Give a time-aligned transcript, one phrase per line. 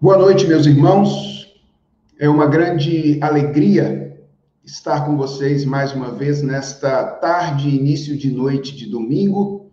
[0.00, 1.52] Boa noite, meus irmãos.
[2.20, 4.16] É uma grande alegria
[4.64, 9.72] estar com vocês mais uma vez nesta tarde, início de noite de domingo,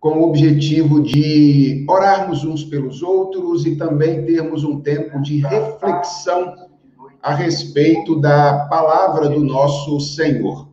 [0.00, 6.52] com o objetivo de orarmos uns pelos outros e também termos um tempo de reflexão
[7.22, 10.68] a respeito da palavra do nosso Senhor.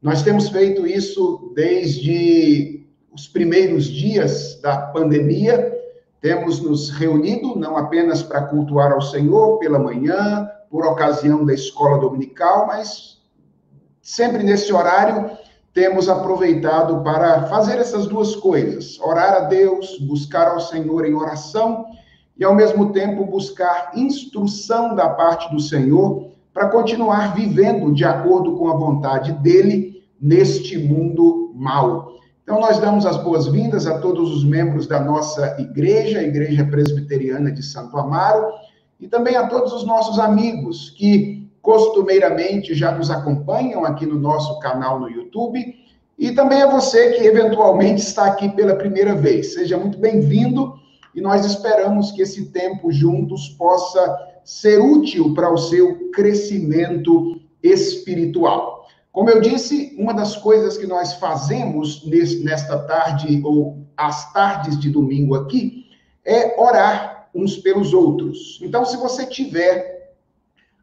[0.00, 5.81] Nós temos feito isso desde os primeiros dias da pandemia
[6.22, 11.98] temos nos reunido não apenas para cultuar ao Senhor pela manhã, por ocasião da escola
[11.98, 13.20] dominical, mas
[14.00, 15.36] sempre nesse horário
[15.74, 21.86] temos aproveitado para fazer essas duas coisas: orar a Deus, buscar ao Senhor em oração
[22.38, 28.56] e, ao mesmo tempo, buscar instrução da parte do Senhor para continuar vivendo de acordo
[28.56, 32.12] com a vontade dele neste mundo mau.
[32.52, 37.50] Então, nós damos as boas-vindas a todos os membros da nossa igreja, a Igreja Presbiteriana
[37.50, 38.44] de Santo Amaro,
[39.00, 44.60] e também a todos os nossos amigos que costumeiramente já nos acompanham aqui no nosso
[44.60, 45.64] canal no YouTube,
[46.18, 49.54] e também a você que eventualmente está aqui pela primeira vez.
[49.54, 50.74] Seja muito bem-vindo
[51.14, 54.14] e nós esperamos que esse tempo juntos possa
[54.44, 58.81] ser útil para o seu crescimento espiritual.
[59.12, 62.02] Como eu disse, uma das coisas que nós fazemos
[62.42, 65.84] nesta tarde, ou às tardes de domingo aqui,
[66.24, 68.58] é orar uns pelos outros.
[68.62, 70.14] Então, se você tiver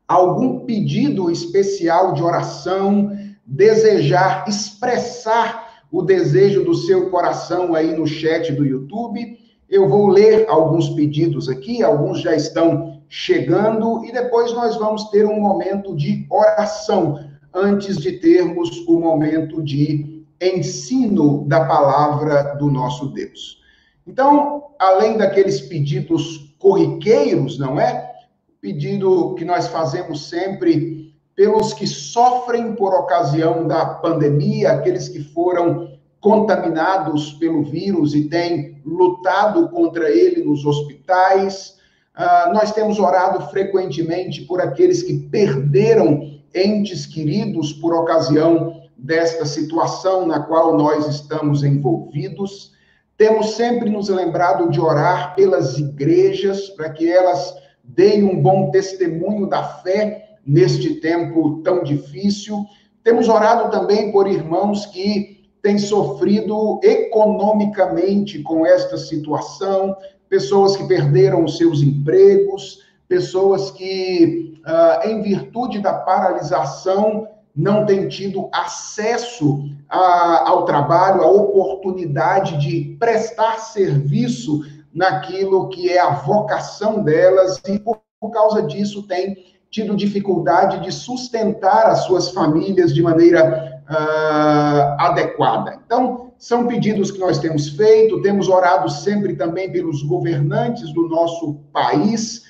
[0.08, 3.12] algum pedido especial de oração,
[3.46, 10.48] desejar expressar o desejo do seu coração aí no chat do YouTube, eu vou ler
[10.48, 16.28] alguns pedidos aqui, alguns já estão chegando, e depois nós vamos ter um momento de
[16.30, 23.62] oração antes de termos o momento de ensino da palavra do nosso Deus.
[24.08, 28.10] Então, além daqueles pedidos corriqueiros, não é?
[28.62, 35.98] Pedido que nós fazemos sempre pelos que sofrem por ocasião da pandemia, aqueles que foram
[36.20, 41.78] contaminados pelo vírus e têm lutado contra ele nos hospitais.
[42.18, 50.26] Uh, nós temos orado frequentemente por aqueles que perderam entes queridos por ocasião desta situação
[50.26, 52.74] na qual nós estamos envolvidos.
[53.18, 59.48] Temos sempre nos lembrado de orar pelas igrejas para que elas deem um bom testemunho
[59.48, 62.66] da fé neste tempo tão difícil.
[63.04, 69.96] Temos orado também por irmãos que têm sofrido economicamente com esta situação,
[70.30, 78.48] pessoas que perderam seus empregos, pessoas que uh, em virtude da paralisação, não tem tido
[78.54, 84.62] acesso a, ao trabalho, a oportunidade de prestar serviço
[84.94, 89.36] naquilo que é a vocação delas, e por, por causa disso tem
[89.70, 95.80] tido dificuldade de sustentar as suas famílias de maneira uh, adequada.
[95.86, 101.56] Então, são pedidos que nós temos feito, temos orado sempre também pelos governantes do nosso
[101.74, 102.49] país,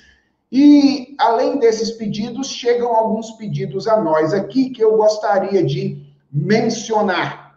[0.50, 7.56] e, além desses pedidos, chegam alguns pedidos a nós aqui que eu gostaria de mencionar.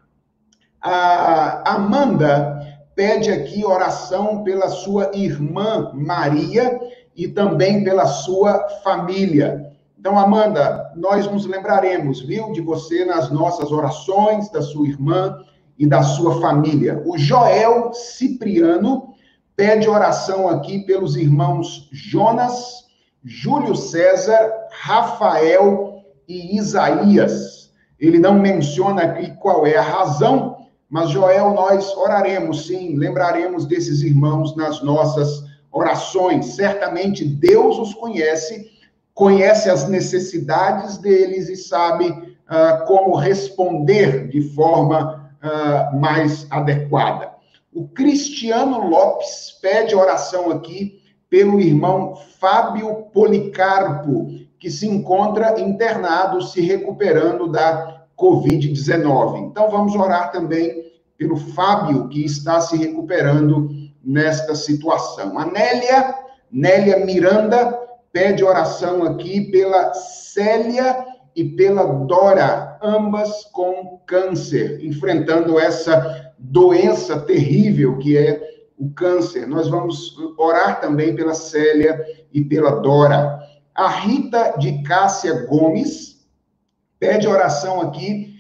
[0.80, 2.62] A Amanda
[2.96, 6.80] pede aqui oração pela sua irmã Maria
[7.16, 9.72] e também pela sua família.
[9.98, 15.40] Então, Amanda, nós nos lembraremos, viu, de você nas nossas orações, da sua irmã
[15.80, 17.02] e da sua família.
[17.06, 19.14] O Joel Cipriano
[19.56, 22.83] pede oração aqui pelos irmãos Jonas,
[23.24, 27.72] Júlio César, Rafael e Isaías.
[28.00, 30.58] Ele não menciona aqui qual é a razão,
[30.90, 36.48] mas Joel, nós oraremos sim, lembraremos desses irmãos nas nossas orações.
[36.48, 38.70] Certamente Deus os conhece,
[39.14, 47.32] conhece as necessidades deles e sabe uh, como responder de forma uh, mais adequada.
[47.74, 51.02] O Cristiano Lopes pede oração aqui
[51.34, 54.28] pelo irmão Fábio Policarpo,
[54.60, 59.40] que se encontra internado, se recuperando da Covid-19.
[59.40, 63.68] Então, vamos orar também pelo Fábio, que está se recuperando
[64.06, 65.40] nesta situação.
[65.40, 66.14] A Nélia,
[66.52, 67.80] Nélia Miranda,
[68.12, 71.04] pede oração aqui pela Célia
[71.36, 78.53] e pela Dora, ambas com câncer, enfrentando essa doença terrível que é
[78.84, 79.48] o câncer.
[79.48, 82.00] Nós vamos orar também pela Célia
[82.32, 83.40] e pela Dora.
[83.74, 86.26] A Rita de Cássia Gomes
[87.00, 88.34] pede oração aqui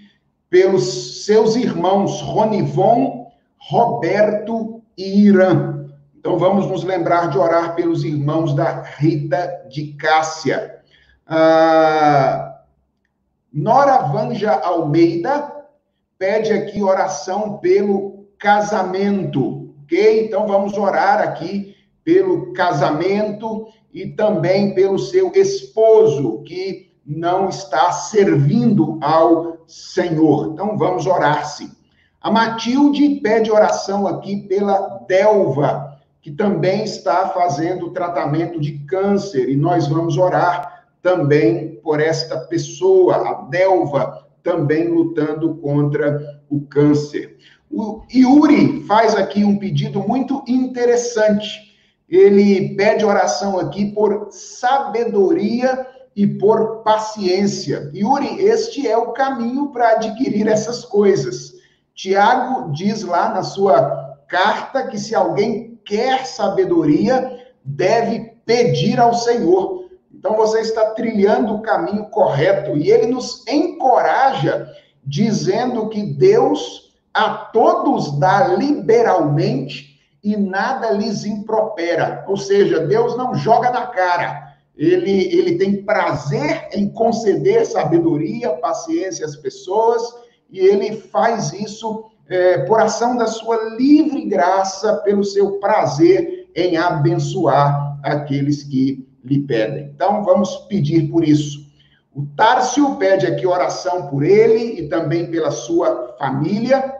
[0.50, 5.88] pelos seus irmãos Ronivon, Roberto e Irã.
[6.16, 10.80] Então vamos nos lembrar de orar pelos irmãos da Rita de Cássia.
[11.26, 12.62] Ah,
[13.52, 15.52] Nora Vanja Almeida
[16.18, 19.63] pede aqui oração pelo casamento,
[19.94, 20.26] ok?
[20.26, 28.98] Então vamos orar aqui pelo casamento e também pelo seu esposo que não está servindo
[29.02, 30.52] ao Senhor.
[30.54, 31.72] Então vamos orar-se.
[32.20, 39.58] A Matilde pede oração aqui pela Delva, que também está fazendo tratamento de câncer, e
[39.58, 47.38] nós vamos orar também por esta pessoa, a Delva, também lutando contra o câncer.
[47.76, 51.74] O Yuri faz aqui um pedido muito interessante.
[52.08, 57.90] Ele pede oração aqui por sabedoria e por paciência.
[57.92, 61.54] Yuri, este é o caminho para adquirir essas coisas.
[61.96, 69.90] Tiago diz lá na sua carta que se alguém quer sabedoria, deve pedir ao Senhor.
[70.14, 74.72] Então você está trilhando o caminho correto e ele nos encoraja
[75.04, 76.83] dizendo que Deus
[77.14, 82.26] a todos dá liberalmente e nada lhes impropera.
[82.28, 84.54] Ou seja, Deus não joga na cara.
[84.76, 90.02] Ele, ele tem prazer em conceder sabedoria, paciência às pessoas
[90.50, 96.78] e ele faz isso é, por ação da sua livre graça, pelo seu prazer em
[96.78, 99.92] abençoar aqueles que lhe pedem.
[99.94, 101.64] Então, vamos pedir por isso.
[102.14, 106.94] O Tárcio pede aqui oração por ele e também pela sua família.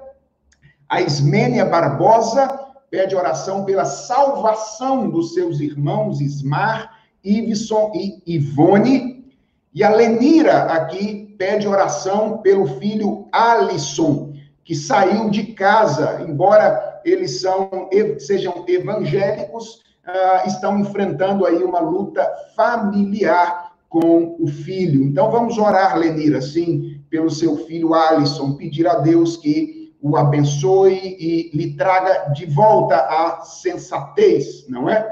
[0.94, 2.48] A Ismênia Barbosa
[2.92, 9.26] pede oração pela salvação dos seus irmãos Ismar, Iveson e Ivone.
[9.74, 17.42] E a Lenira aqui pede oração pelo filho Alisson, que saiu de casa, embora eles
[17.42, 17.90] são,
[18.20, 22.24] sejam evangélicos, uh, estão enfrentando aí uma luta
[22.56, 25.02] familiar com o filho.
[25.02, 31.16] Então vamos orar, Lenira, sim, pelo seu filho Alisson, pedir a Deus que o abençoe
[31.18, 35.10] e lhe traga de volta a sensatez, não é?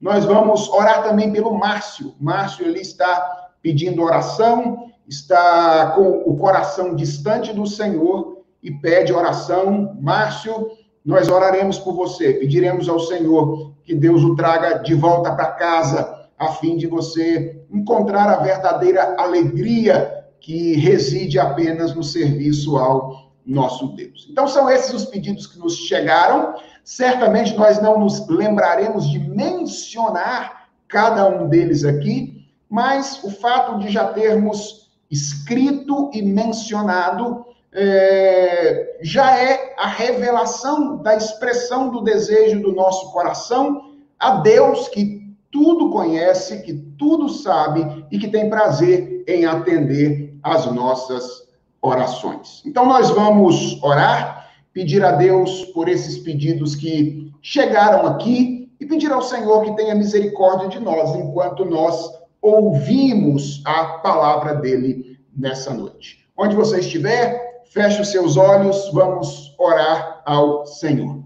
[0.00, 2.14] Nós vamos orar também pelo Márcio.
[2.20, 9.96] Márcio, ele está pedindo oração, está com o coração distante do Senhor e pede oração.
[10.00, 10.70] Márcio,
[11.04, 16.28] nós oraremos por você, pediremos ao Senhor que Deus o traga de volta para casa,
[16.38, 23.88] a fim de você encontrar a verdadeira alegria que reside apenas no serviço ao nosso
[23.96, 24.28] Deus.
[24.30, 26.54] Então, são esses os pedidos que nos chegaram.
[26.84, 33.88] Certamente nós não nos lembraremos de mencionar cada um deles aqui, mas o fato de
[33.88, 42.72] já termos escrito e mencionado, é, já é a revelação da expressão do desejo do
[42.72, 49.46] nosso coração a Deus que tudo conhece, que tudo sabe e que tem prazer em
[49.46, 51.47] atender as nossas
[51.80, 52.62] orações.
[52.64, 59.10] Então nós vamos orar, pedir a Deus por esses pedidos que chegaram aqui e pedir
[59.10, 66.28] ao Senhor que tenha misericórdia de nós enquanto nós ouvimos a palavra dele nessa noite.
[66.36, 71.22] Onde você estiver, feche os seus olhos, vamos orar ao Senhor.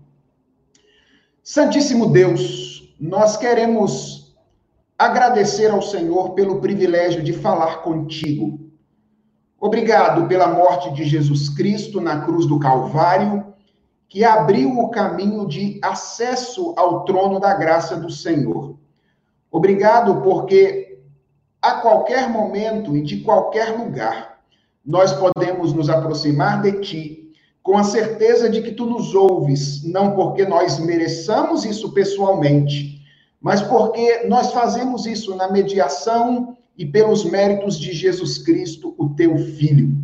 [1.42, 4.34] Santíssimo Deus, nós queremos
[4.96, 8.61] agradecer ao Senhor pelo privilégio de falar contigo.
[9.64, 13.54] Obrigado pela morte de Jesus Cristo na cruz do Calvário,
[14.08, 18.74] que abriu o caminho de acesso ao trono da graça do Senhor.
[19.52, 20.98] Obrigado porque
[21.62, 24.40] a qualquer momento e de qualquer lugar,
[24.84, 30.16] nós podemos nos aproximar de ti com a certeza de que tu nos ouves, não
[30.16, 33.00] porque nós mereçamos isso pessoalmente,
[33.40, 39.36] mas porque nós fazemos isso na mediação e pelos méritos de Jesus Cristo, o teu
[39.38, 39.96] Filho.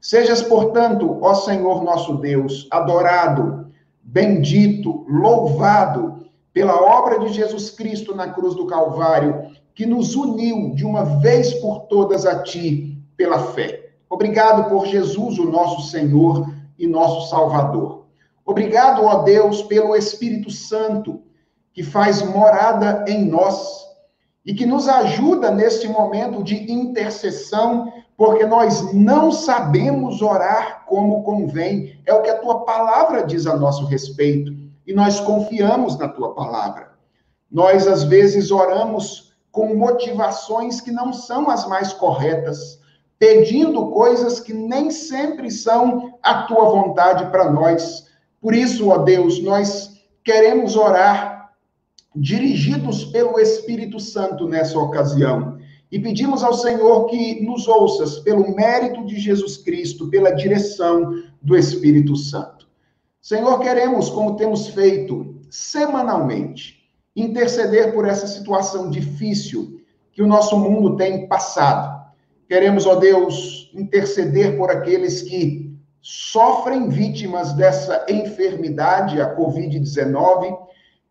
[0.00, 3.66] Sejas, portanto, ó Senhor nosso Deus, adorado,
[4.02, 10.84] bendito, louvado pela obra de Jesus Cristo na cruz do Calvário que nos uniu de
[10.84, 13.90] uma vez por todas a Ti pela fé.
[14.08, 18.04] Obrigado por Jesus, o nosso Senhor e nosso Salvador.
[18.46, 21.22] Obrigado, ó Deus, pelo Espírito Santo,
[21.72, 23.83] que faz morada em nós
[24.44, 31.98] e que nos ajuda neste momento de intercessão, porque nós não sabemos orar como convém.
[32.04, 34.52] É o que a tua palavra diz a nosso respeito
[34.86, 36.92] e nós confiamos na tua palavra.
[37.50, 42.80] Nós, às vezes, oramos com motivações que não são as mais corretas,
[43.18, 48.06] pedindo coisas que nem sempre são a tua vontade para nós.
[48.42, 51.33] Por isso, ó Deus, nós queremos orar
[52.14, 55.58] dirigidos pelo Espírito Santo nessa ocasião.
[55.90, 61.56] E pedimos ao Senhor que nos ouças pelo mérito de Jesus Cristo, pela direção do
[61.56, 62.66] Espírito Santo.
[63.20, 66.84] Senhor, queremos, como temos feito semanalmente,
[67.16, 69.80] interceder por essa situação difícil
[70.12, 72.04] que o nosso mundo tem passado.
[72.48, 80.58] Queremos, ó Deus, interceder por aqueles que sofrem vítimas dessa enfermidade, a Covid-19.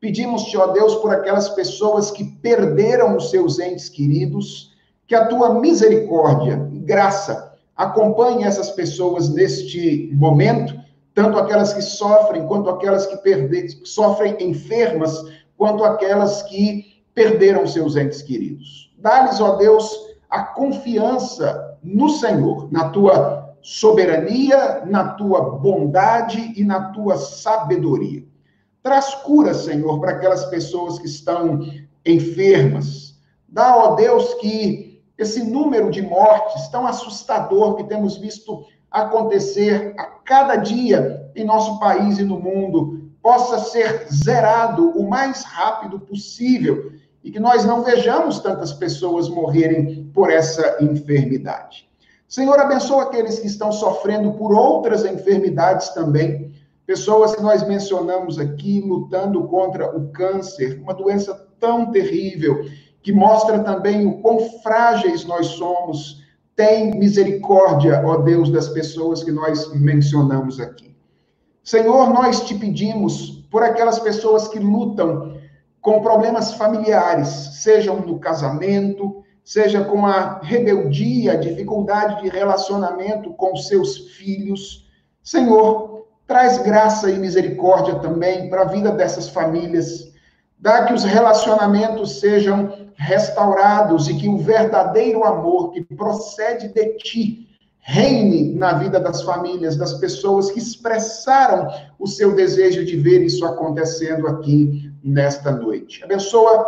[0.04, 4.74] Pedimos-te, ó Deus, por aquelas pessoas que perderam os seus entes queridos,
[5.08, 10.78] que a tua misericórdia e graça acompanhe essas pessoas neste momento,
[11.14, 15.24] tanto aquelas que sofrem, quanto aquelas que perder, sofrem enfermas,
[15.56, 18.94] quanto aquelas que perderam seus entes queridos.
[18.98, 19.90] Dá-lhes, ó Deus,
[20.30, 28.33] a confiança no Senhor, na tua soberania, na tua bondade e na tua sabedoria.
[28.84, 31.62] Traz cura, Senhor, para aquelas pessoas que estão
[32.06, 33.16] enfermas.
[33.48, 40.04] Dá, ó Deus, que esse número de mortes tão assustador que temos visto acontecer a
[40.04, 46.92] cada dia em nosso país e no mundo possa ser zerado o mais rápido possível
[47.24, 51.88] e que nós não vejamos tantas pessoas morrerem por essa enfermidade.
[52.28, 56.53] Senhor, abençoa aqueles que estão sofrendo por outras enfermidades também,
[56.86, 62.66] pessoas que nós mencionamos aqui lutando contra o câncer, uma doença tão terrível,
[63.02, 66.24] que mostra também o quão frágeis nós somos.
[66.56, 70.96] Tem misericórdia, ó Deus, das pessoas que nós mencionamos aqui.
[71.64, 75.38] Senhor, nós te pedimos por aquelas pessoas que lutam
[75.82, 77.28] com problemas familiares,
[77.62, 84.90] sejam no casamento, seja com a rebeldia, dificuldade de relacionamento com seus filhos.
[85.22, 85.93] Senhor,
[86.28, 90.12] traz graça e misericórdia também para a vida dessas famílias.
[90.58, 97.50] Dá que os relacionamentos sejam restaurados e que o verdadeiro amor que procede de ti
[97.86, 101.68] reine na vida das famílias, das pessoas que expressaram
[102.00, 106.02] o seu desejo de ver isso acontecendo aqui nesta noite.
[106.02, 106.66] Abençoa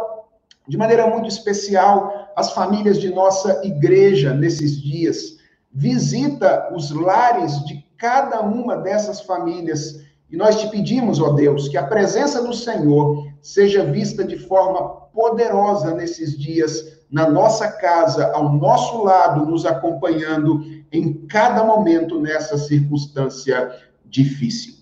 [0.68, 5.38] de maneira muito especial as famílias de nossa igreja nesses dias.
[5.72, 10.02] Visita os lares de cada uma dessas famílias.
[10.30, 15.06] E nós te pedimos, ó Deus, que a presença do Senhor seja vista de forma
[15.14, 20.62] poderosa nesses dias, na nossa casa, ao nosso lado, nos acompanhando
[20.92, 23.72] em cada momento nessa circunstância
[24.04, 24.76] difícil.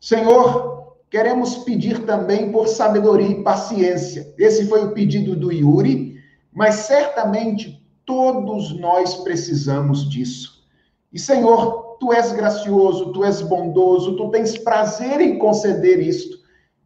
[0.00, 4.34] Senhor, queremos pedir também por sabedoria e paciência.
[4.36, 6.20] Esse foi o pedido do Yuri,
[6.52, 10.64] mas certamente todos nós precisamos disso.
[11.12, 16.36] E Senhor, tu és gracioso, tu és bondoso, tu tens prazer em conceder isto.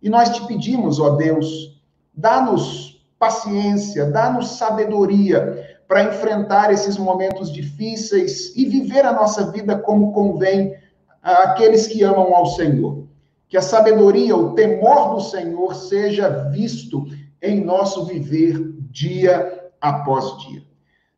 [0.01, 1.83] E nós te pedimos, ó Deus,
[2.15, 10.13] dá-nos paciência, dá-nos sabedoria para enfrentar esses momentos difíceis e viver a nossa vida como
[10.13, 10.77] convém
[11.21, 13.09] àqueles que amam ao Senhor.
[13.49, 17.07] Que a sabedoria, o temor do Senhor seja visto
[17.43, 20.63] em nosso viver dia após dia.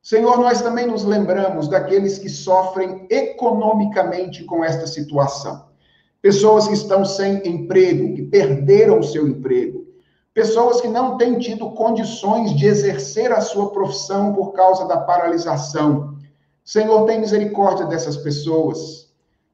[0.02, 5.69] Senhor, nós também nos lembramos daqueles que sofrem economicamente com esta situação.
[6.23, 9.87] Pessoas que estão sem emprego, que perderam o seu emprego,
[10.33, 16.16] pessoas que não têm tido condições de exercer a sua profissão por causa da paralisação.
[16.64, 19.11] Senhor, tem misericórdia dessas pessoas.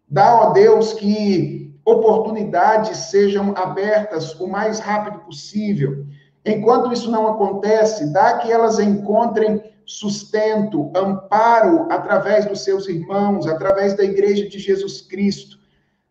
[0.09, 6.05] Dá, ó Deus, que oportunidades sejam abertas o mais rápido possível.
[6.45, 13.97] Enquanto isso não acontece, dá que elas encontrem sustento, amparo através dos seus irmãos, através
[13.97, 15.59] da igreja de Jesus Cristo.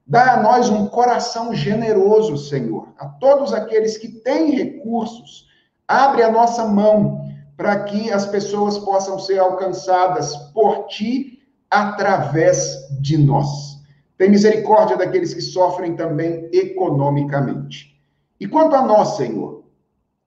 [0.08, 5.48] Dá a nós um coração generoso, Senhor, a todos aqueles que têm recursos.
[5.88, 7.28] Abre a nossa mão
[7.58, 11.40] para que as pessoas possam ser alcançadas por ti
[11.70, 13.76] através de nós.
[14.18, 18.00] Tem misericórdia daqueles que sofrem também economicamente.
[18.40, 19.64] E quanto a nós, Senhor,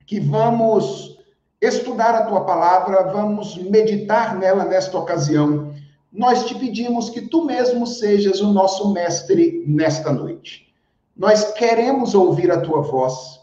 [0.06, 1.07] que vamos
[1.60, 5.74] estudar a tua palavra, vamos meditar nela nesta ocasião
[6.12, 10.66] nós te pedimos que tu mesmo sejas o nosso mestre nesta noite.
[11.16, 13.40] Nós queremos ouvir a tua voz.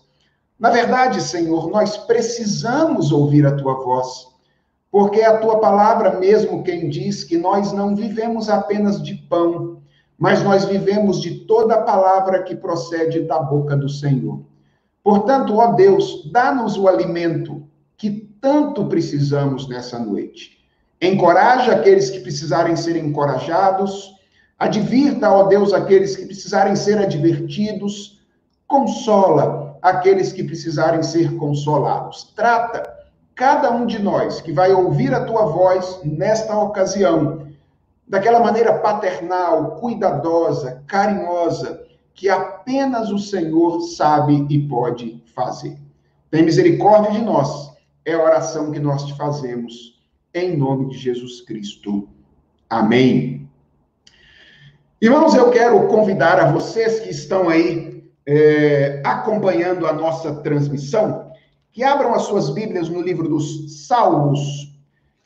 [0.60, 4.28] Na verdade, Senhor, nós precisamos ouvir a tua voz,
[4.92, 9.82] porque é a tua palavra mesmo quem diz que nós não vivemos apenas de pão,
[10.18, 14.42] mas nós vivemos de toda palavra que procede da boca do Senhor.
[15.04, 20.58] Portanto, ó Deus, dá-nos o alimento que tanto precisamos nessa noite.
[21.02, 24.14] Encoraja aqueles que precisarem ser encorajados.
[24.58, 28.22] Advirta, ó Deus, aqueles que precisarem ser advertidos.
[28.68, 32.34] Consola aqueles que precisarem ser consolados.
[32.36, 32.96] Trata
[33.36, 37.48] cada um de nós que vai ouvir a tua voz nesta ocasião,
[38.08, 41.84] daquela maneira paternal, cuidadosa, carinhosa,
[42.14, 45.78] que apenas o Senhor sabe e pode fazer.
[46.32, 47.75] Tem misericórdia de nós,
[48.06, 50.00] é a oração que nós te fazemos,
[50.34, 52.08] em nome de Jesus Cristo.
[52.70, 53.50] Amém.
[55.02, 61.32] Irmãos, eu quero convidar a vocês que estão aí é, acompanhando a nossa transmissão,
[61.72, 64.72] que abram as suas Bíblias no livro dos Salmos,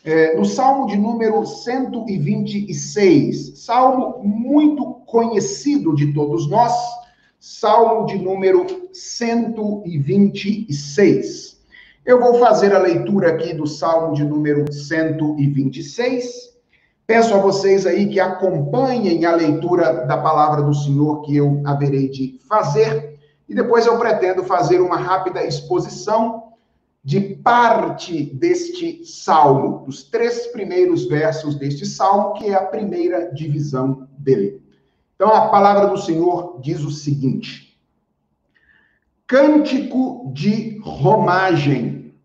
[0.03, 6.73] é, no Salmo de número 126, Salmo muito conhecido de todos nós,
[7.39, 11.58] Salmo de número 126.
[12.05, 16.49] Eu vou fazer a leitura aqui do Salmo de número 126.
[17.05, 22.09] Peço a vocês aí que acompanhem a leitura da palavra do Senhor que eu haverei
[22.09, 23.19] de fazer.
[23.47, 26.53] E depois eu pretendo fazer uma rápida exposição
[27.03, 34.07] de parte deste salmo, dos três primeiros versos deste salmo, que é a primeira divisão
[34.17, 34.61] dele.
[35.15, 37.68] Então, a palavra do Senhor diz o seguinte:
[39.29, 42.15] Cântico de romagem.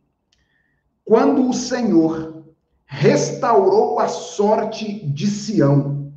[1.04, 2.46] Quando o Senhor
[2.86, 6.10] restaurou a sorte de Sião,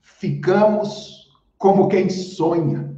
[0.00, 2.96] ficamos como quem sonha.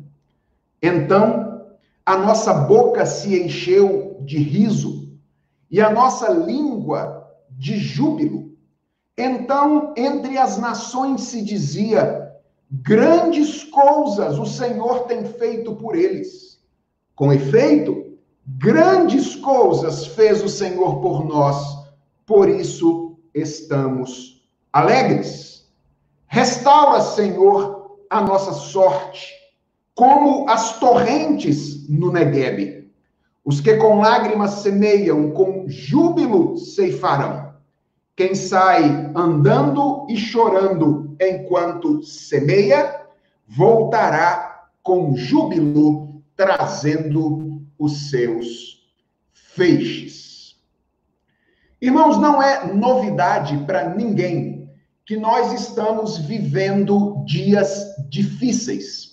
[0.83, 1.71] Então,
[2.05, 5.19] a nossa boca se encheu de riso
[5.71, 8.53] e a nossa língua de júbilo.
[9.17, 12.31] Então, entre as nações se dizia:
[12.71, 16.52] grandes coisas o Senhor tem feito por eles.
[17.23, 21.57] Com efeito, grandes coisas fez o Senhor por nós,
[22.27, 25.73] por isso estamos alegres.
[26.27, 29.29] Restaura, Senhor, a nossa sorte,
[29.95, 32.91] como as torrentes no Neguebe
[33.45, 37.55] os que com lágrimas semeiam, com júbilo ceifarão.
[38.17, 43.01] Quem sai andando e chorando enquanto semeia,
[43.47, 48.91] voltará com júbilo, trazendo os seus
[49.33, 50.57] feixes.
[51.81, 54.71] Irmãos, não é novidade para ninguém
[55.05, 59.13] que nós estamos vivendo dias difíceis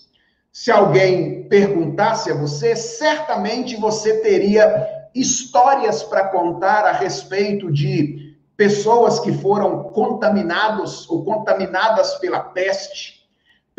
[0.52, 9.20] se alguém perguntasse a você, certamente você teria histórias para contar a respeito de pessoas
[9.20, 13.19] que foram contaminados ou contaminadas pela peste,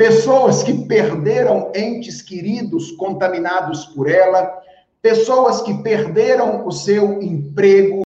[0.02, 4.52] pessoas que perderam entes queridos contaminados por ela,
[5.00, 8.02] pessoas que perderam o seu emprego,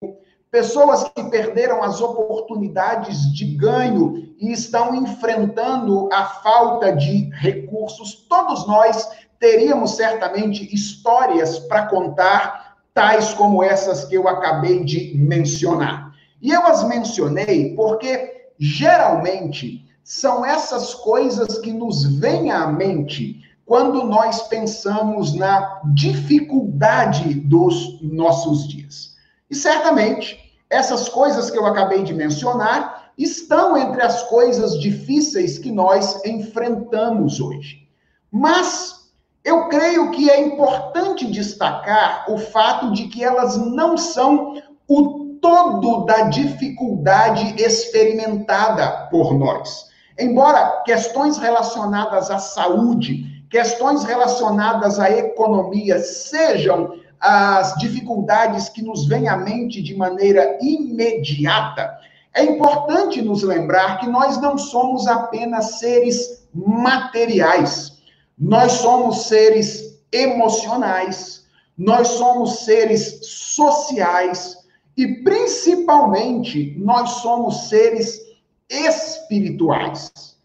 [0.50, 8.26] pessoas que perderam as oportunidades de ganho e estão enfrentando a falta de recursos.
[8.28, 9.08] Todos nós
[9.40, 16.12] teríamos certamente histórias para contar, tais como essas que eu acabei de mencionar.
[16.42, 24.04] E eu as mencionei porque geralmente são essas coisas que nos vêm à mente quando
[24.04, 29.16] nós pensamos na dificuldade dos nossos dias.
[29.50, 30.38] E certamente
[30.70, 37.40] essas coisas que eu acabei de mencionar estão entre as coisas difíceis que nós enfrentamos
[37.40, 37.88] hoje.
[38.30, 39.10] Mas
[39.42, 46.04] eu creio que é importante destacar o fato de que elas não são o todo
[46.04, 49.95] da dificuldade experimentada por nós.
[50.18, 59.28] Embora questões relacionadas à saúde, questões relacionadas à economia sejam as dificuldades que nos vêm
[59.28, 61.98] à mente de maneira imediata,
[62.34, 67.98] é importante nos lembrar que nós não somos apenas seres materiais,
[68.38, 74.56] nós somos seres emocionais, nós somos seres sociais
[74.96, 78.25] e, principalmente, nós somos seres
[78.68, 80.36] espirituais.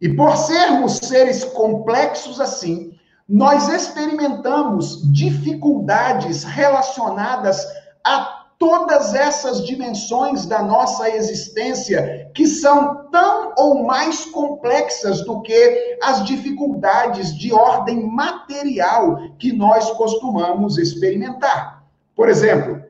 [0.00, 2.92] E por sermos seres complexos assim,
[3.28, 7.64] nós experimentamos dificuldades relacionadas
[8.04, 15.98] a todas essas dimensões da nossa existência que são tão ou mais complexas do que
[16.02, 21.82] as dificuldades de ordem material que nós costumamos experimentar.
[22.14, 22.82] Por exemplo,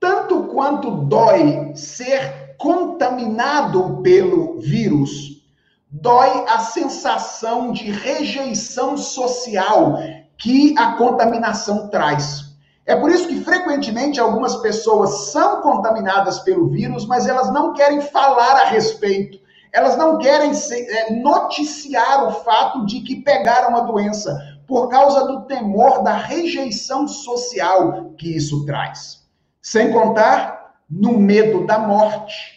[0.00, 5.42] tanto quanto dói ser contaminado pelo vírus,
[5.90, 9.98] dói a sensação de rejeição social
[10.36, 12.46] que a contaminação traz.
[12.84, 18.00] É por isso que frequentemente algumas pessoas são contaminadas pelo vírus, mas elas não querem
[18.00, 19.38] falar a respeito.
[19.72, 25.42] Elas não querem é, noticiar o fato de que pegaram a doença, por causa do
[25.42, 29.24] temor da rejeição social que isso traz.
[29.60, 32.56] Sem contar no medo da morte.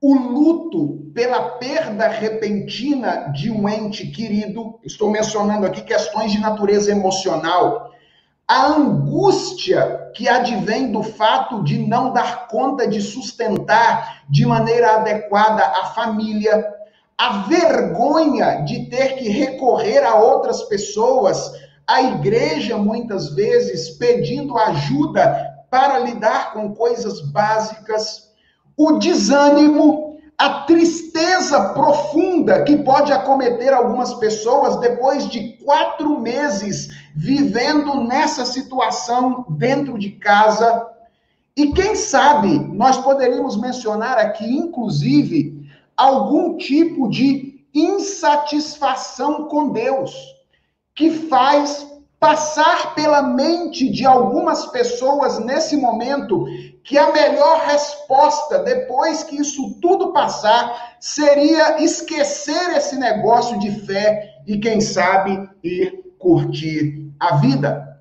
[0.00, 6.90] O luto pela perda repentina de um ente querido, estou mencionando aqui questões de natureza
[6.90, 7.90] emocional,
[8.46, 15.64] a angústia que advém do fato de não dar conta de sustentar de maneira adequada
[15.64, 16.62] a família,
[17.16, 21.52] a vergonha de ter que recorrer a outras pessoas,
[21.86, 28.30] a igreja muitas vezes pedindo ajuda para lidar com coisas básicas,
[28.76, 38.04] o desânimo a tristeza profunda que pode acometer algumas pessoas depois de quatro meses vivendo
[38.04, 40.86] nessa situação dentro de casa.
[41.56, 50.14] E quem sabe nós poderíamos mencionar aqui, inclusive, algum tipo de insatisfação com Deus,
[50.94, 51.93] que faz
[52.24, 56.46] passar pela mente de algumas pessoas nesse momento
[56.82, 64.40] que a melhor resposta, depois que isso tudo passar, seria esquecer esse negócio de fé
[64.46, 68.00] e, quem sabe, ir curtir a vida.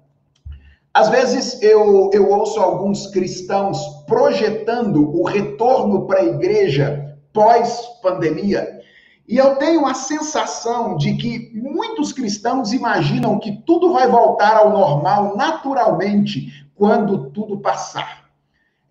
[0.93, 8.82] Às vezes eu, eu ouço alguns cristãos projetando o retorno para a igreja pós-pandemia,
[9.27, 14.71] e eu tenho a sensação de que muitos cristãos imaginam que tudo vai voltar ao
[14.71, 18.23] normal naturalmente quando tudo passar.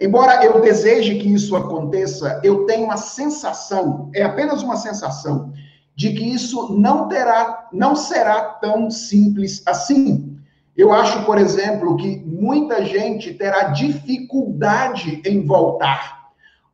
[0.01, 5.53] Embora eu deseje que isso aconteça, eu tenho a sensação, é apenas uma sensação,
[5.95, 10.38] de que isso não terá, não será tão simples assim.
[10.75, 16.31] Eu acho, por exemplo, que muita gente terá dificuldade em voltar.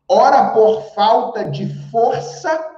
[0.08, 2.77] Ora por falta de força,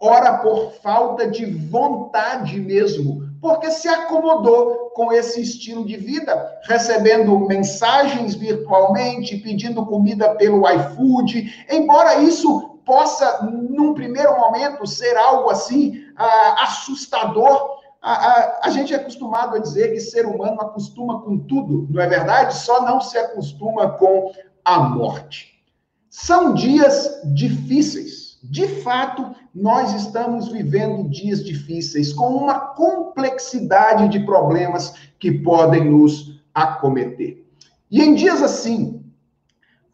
[0.00, 7.38] ora por falta de vontade mesmo porque se acomodou com esse estilo de vida, recebendo
[7.40, 16.04] mensagens virtualmente, pedindo comida pelo iFood, embora isso possa, num primeiro momento, ser algo assim
[16.16, 17.76] ah, assustador.
[18.00, 22.00] A, a, a, gente é acostumado a dizer que ser humano acostuma com tudo, não
[22.00, 22.56] é verdade?
[22.56, 24.32] Só não se acostuma com
[24.64, 25.60] a morte.
[26.08, 34.92] São dias difíceis de fato, nós estamos vivendo dias difíceis, com uma complexidade de problemas
[35.18, 37.42] que podem nos acometer.
[37.90, 39.02] E em dias assim,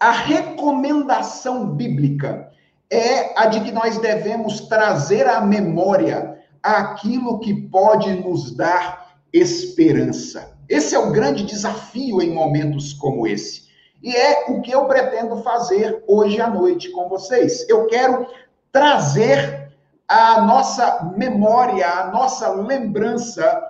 [0.01, 2.51] a recomendação bíblica
[2.91, 10.59] é a de que nós devemos trazer à memória aquilo que pode nos dar esperança.
[10.69, 13.63] Esse é o grande desafio em momentos como esse.
[14.03, 17.65] E é o que eu pretendo fazer hoje à noite com vocês.
[17.69, 18.27] Eu quero
[18.73, 19.71] trazer
[20.09, 23.63] a nossa memória, a nossa lembrança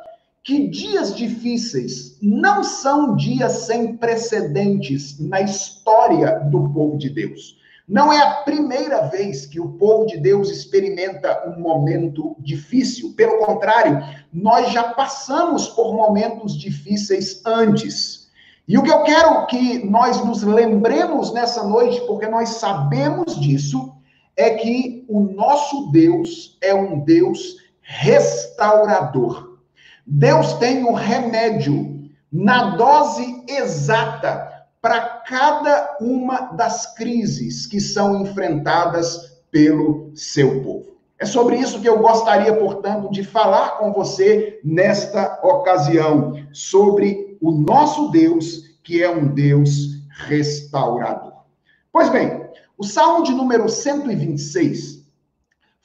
[0.45, 7.61] que dias difíceis não são dias sem precedentes na história do povo de Deus.
[7.89, 13.13] Não é a primeira vez que o povo de Deus experimenta um momento difícil.
[13.17, 18.31] Pelo contrário, nós já passamos por momentos difíceis antes.
[18.67, 23.93] E o que eu quero que nós nos lembremos nessa noite, porque nós sabemos disso,
[24.37, 29.59] é que o nosso Deus é um Deus restaurador.
[30.07, 39.41] Deus tem o remédio na dose exata para cada uma das crises que são enfrentadas
[39.51, 40.93] pelo seu povo.
[41.19, 47.53] É sobre isso que eu gostaria, portanto, de falar com você nesta ocasião, sobre o
[47.53, 51.45] nosso Deus, que é um Deus restaurador.
[51.93, 52.42] Pois bem,
[52.83, 55.07] o Salmo de número 126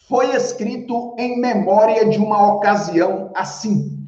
[0.10, 4.04] foi escrito em memória de uma ocasião assim.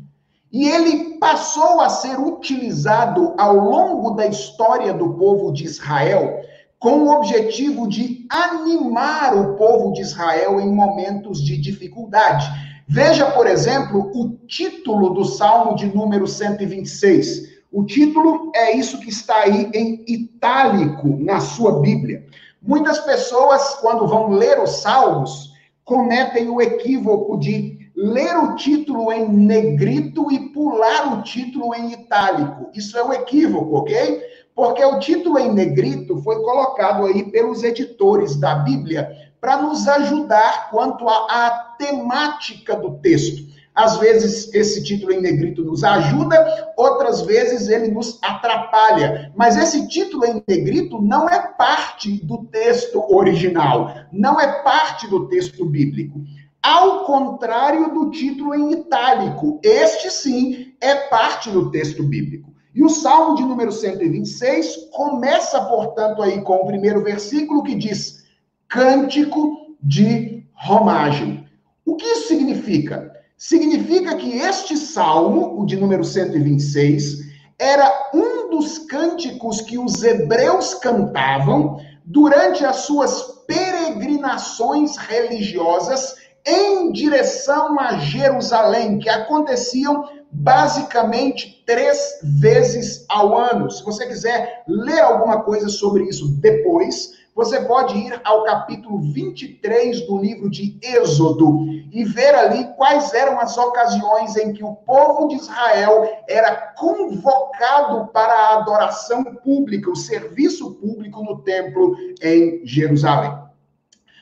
[0.52, 6.41] E ele passou a ser utilizado ao longo da história do povo de Israel
[6.80, 12.47] com o objetivo de animar o povo de Israel em momentos de dificuldade.
[12.88, 17.49] Veja, por exemplo, o título do Salmo de número 126.
[17.71, 22.25] O título é isso que está aí em itálico na sua Bíblia.
[22.61, 25.53] Muitas pessoas, quando vão ler os Salmos,
[25.85, 32.69] cometem o equívoco de ler o título em negrito e pular o título em itálico.
[32.73, 34.21] Isso é um equívoco, ok?
[34.53, 40.69] Porque o título em negrito foi colocado aí pelos editores da Bíblia para nos ajudar
[40.69, 43.48] quanto à temática do texto.
[43.79, 49.31] Às vezes esse título em negrito nos ajuda, outras vezes ele nos atrapalha.
[49.37, 55.29] Mas esse título em negrito não é parte do texto original, não é parte do
[55.29, 56.19] texto bíblico.
[56.61, 59.61] ao contrário do título em itálico.
[59.63, 62.53] Este sim é parte do texto bíblico.
[62.75, 68.25] E o Salmo de número 126 começa, portanto, aí com o primeiro versículo que diz:
[68.67, 71.47] Cântico de romagem.
[71.85, 73.17] O que isso significa?
[73.39, 77.19] Significa que este salmo, o de número 126,
[77.58, 87.80] era um dos cânticos que os hebreus cantavam durante as suas peregrinações religiosas em direção
[87.80, 93.71] a Jerusalém, que aconteciam basicamente três vezes ao ano.
[93.71, 100.06] Se você quiser ler alguma coisa sobre isso depois, você pode ir ao capítulo 23
[100.06, 105.30] do livro de Êxodo e ver ali quais eram as ocasiões em que o povo
[105.30, 113.34] de Israel era convocado para a adoração pública, o serviço público no templo em Jerusalém.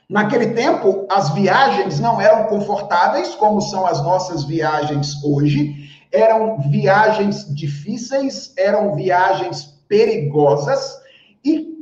[0.07, 7.53] Naquele tempo, as viagens não eram confortáveis, como são as nossas viagens hoje eram viagens
[7.53, 11.06] difíceis, eram viagens perigosas,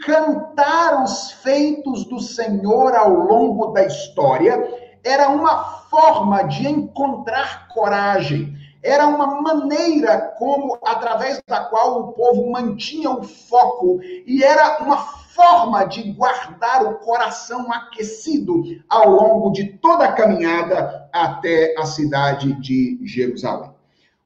[0.04, 4.68] cantar os feitos do Senhor ao longo da história
[5.04, 12.52] era uma forma de encontrar coragem, era uma maneira como através da qual o povo
[12.52, 19.78] mantinha o foco e era uma forma de guardar o coração aquecido ao longo de
[19.78, 23.72] toda a caminhada até a cidade de Jerusalém.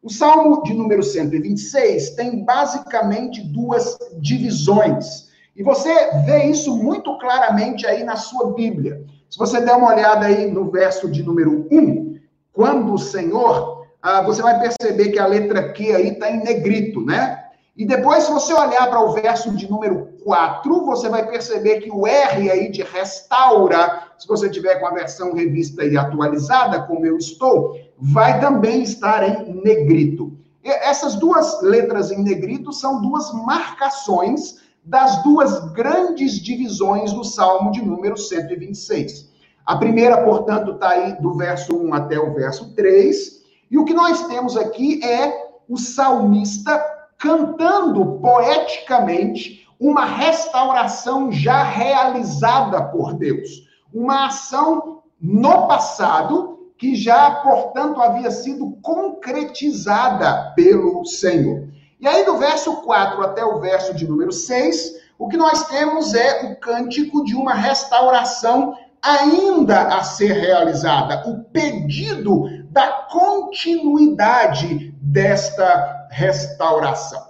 [0.01, 5.28] O Salmo de número 126 tem basicamente duas divisões.
[5.59, 5.93] E você
[6.25, 9.03] vê isso muito claramente aí na sua Bíblia.
[9.29, 12.15] Se você der uma olhada aí no verso de número 1,
[12.53, 17.01] quando o Senhor, ah, você vai perceber que a letra Q aí está em negrito,
[17.01, 17.43] né?
[17.75, 21.91] E depois, se você olhar para o verso de número 4, você vai perceber que
[21.91, 27.05] o R aí de restaura, se você tiver com a versão revista e atualizada, como
[27.05, 30.31] eu estou, vai também estar em negrito.
[30.63, 37.71] E essas duas letras em negrito são duas marcações das duas grandes divisões do Salmo
[37.71, 39.29] de número 126.
[39.65, 43.43] A primeira, portanto, está aí do verso 1 até o verso 3.
[43.69, 46.83] E o que nós temos aqui é o salmista
[47.17, 58.01] cantando poeticamente uma restauração já realizada por Deus, uma ação no passado que já, portanto,
[58.01, 61.67] havia sido concretizada pelo Senhor.
[61.99, 66.13] E aí, do verso 4 até o verso de número 6, o que nós temos
[66.13, 76.07] é o cântico de uma restauração ainda a ser realizada, o pedido da continuidade desta
[76.09, 77.21] restauração.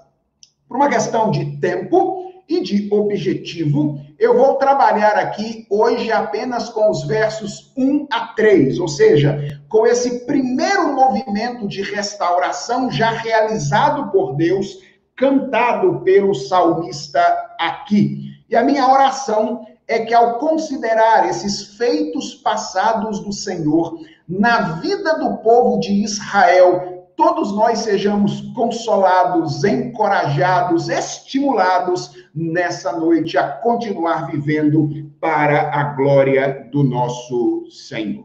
[0.68, 6.92] Por uma questão de tempo e de objetivo, eu vou trabalhar aqui hoje apenas com
[6.92, 14.12] os versos 1 a 3, ou seja, com esse primeiro movimento de restauração já realizado
[14.12, 14.80] por Deus,
[15.16, 17.22] cantado pelo salmista
[17.58, 18.34] aqui.
[18.50, 25.18] E a minha oração é que ao considerar esses feitos passados do Senhor na vida
[25.18, 34.90] do povo de Israel, todos nós sejamos consolados, encorajados, estimulados nessa noite a continuar vivendo
[35.20, 38.24] para a glória do nosso Senhor.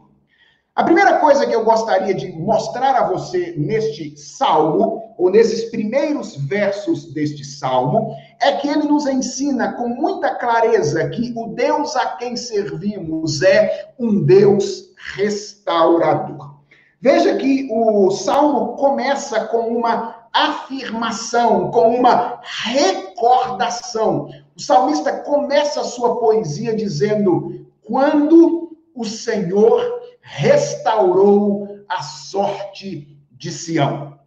[0.73, 6.37] A primeira coisa que eu gostaria de mostrar a você neste salmo, ou nesses primeiros
[6.37, 12.15] versos deste salmo, é que ele nos ensina com muita clareza que o Deus a
[12.15, 16.54] quem servimos é um Deus restaurador.
[17.01, 24.29] Veja que o salmo começa com uma afirmação, com uma recordação.
[24.55, 29.81] O salmista começa a sua poesia dizendo: Quando o Senhor
[30.21, 34.17] restaurou a sorte de Sião.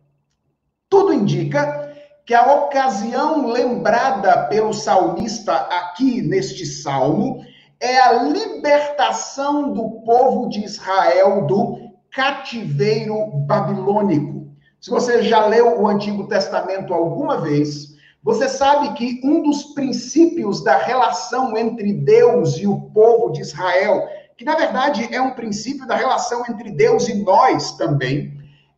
[0.88, 1.92] Tudo indica
[2.24, 7.44] que a ocasião lembrada pelo salmista aqui neste salmo
[7.80, 14.48] é a libertação do povo de Israel do cativeiro babilônico.
[14.80, 20.62] Se você já leu o Antigo Testamento alguma vez, você sabe que um dos princípios
[20.62, 25.86] da relação entre Deus e o povo de Israel, que na verdade é um princípio
[25.86, 28.32] da relação entre Deus e nós também,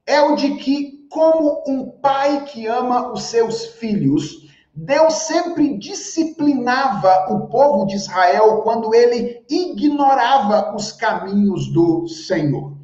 [0.07, 7.27] é o de que, como um pai que ama os seus filhos, Deus sempre disciplinava
[7.31, 12.80] o povo de Israel quando ele ignorava os caminhos do Senhor.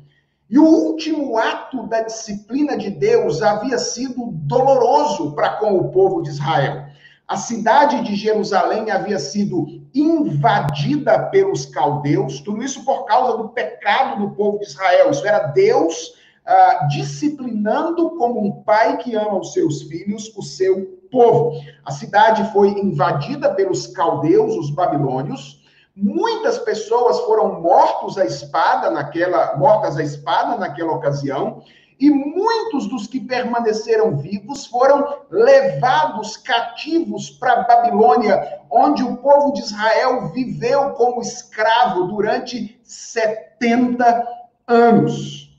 [0.48, 6.22] E o último ato da disciplina de Deus havia sido doloroso para com o povo
[6.22, 6.86] de Israel.
[7.26, 14.20] A cidade de Jerusalém havia sido invadida pelos caldeus, tudo isso por causa do pecado
[14.20, 15.10] do povo de Israel.
[15.10, 16.14] Isso era Deus
[16.46, 21.60] ah, disciplinando como um pai que ama os seus filhos, o seu povo.
[21.84, 25.55] A cidade foi invadida pelos caldeus, os babilônios.
[25.96, 31.62] Muitas pessoas foram mortos à espada naquela, mortas à espada naquela ocasião
[31.98, 39.60] e muitos dos que permaneceram vivos foram levados cativos para Babilônia, onde o povo de
[39.60, 44.28] Israel viveu como escravo durante 70
[44.66, 45.58] anos.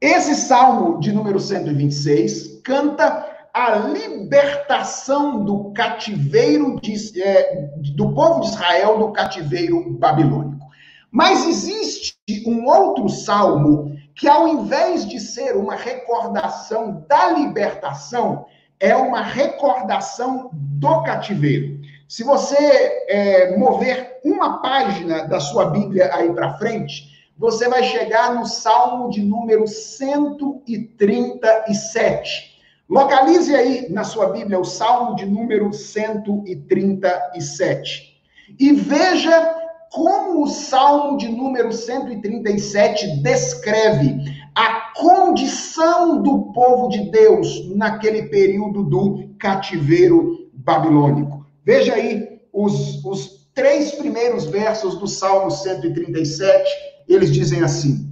[0.00, 8.48] Esse salmo de número 126 canta a libertação do cativeiro de, é, do povo de
[8.48, 10.66] Israel do cativeiro babilônico.
[11.08, 18.44] Mas existe um outro salmo que ao invés de ser uma recordação da libertação,
[18.80, 21.78] é uma recordação do cativeiro.
[22.08, 27.04] Se você é, mover uma página da sua Bíblia aí para frente,
[27.38, 32.53] você vai chegar no Salmo de número 137.
[32.88, 38.14] Localize aí na sua Bíblia o Salmo de número 137.
[38.58, 39.54] E veja
[39.90, 44.18] como o Salmo de número 137 descreve
[44.54, 51.46] a condição do povo de Deus naquele período do cativeiro babilônico.
[51.64, 56.70] Veja aí os, os três primeiros versos do Salmo 137,
[57.08, 58.10] eles dizem assim: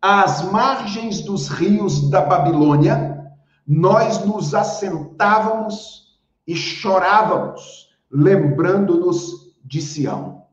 [0.00, 3.13] Às margens dos rios da Babilônia,
[3.66, 10.44] nós nos assentávamos e chorávamos, lembrando-nos de Sião.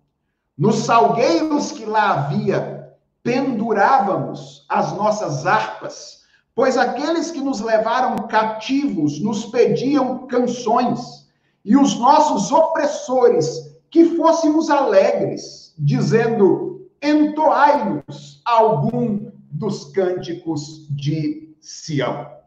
[0.58, 6.21] Nos salgueiros que lá havia, pendurávamos as nossas harpas,
[6.56, 11.30] pois aqueles que nos levaram cativos nos pediam canções,
[11.63, 22.40] e os nossos opressores que fôssemos alegres, dizendo: entoai-nos algum dos cânticos de Sião.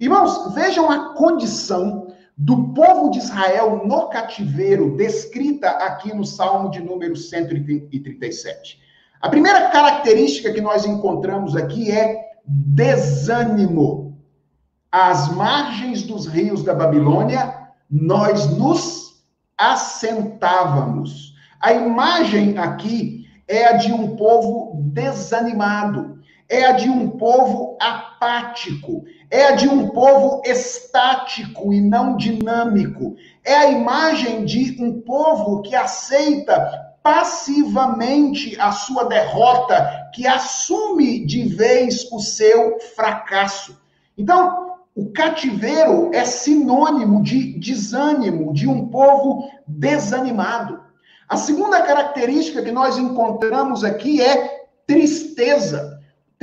[0.00, 6.80] Irmãos, vejam a condição do povo de Israel no cativeiro, descrita aqui no Salmo de
[6.80, 8.80] número 137.
[9.20, 14.18] A primeira característica que nós encontramos aqui é desânimo.
[14.90, 19.22] Às margens dos rios da Babilônia, nós nos
[19.56, 21.34] assentávamos.
[21.60, 29.04] A imagem aqui é a de um povo desanimado, é a de um povo apático,
[29.34, 33.16] é a de um povo estático e não dinâmico.
[33.44, 41.48] É a imagem de um povo que aceita passivamente a sua derrota, que assume de
[41.48, 43.76] vez o seu fracasso.
[44.16, 50.80] Então, o cativeiro é sinônimo de desânimo, de um povo desanimado.
[51.28, 55.93] A segunda característica que nós encontramos aqui é tristeza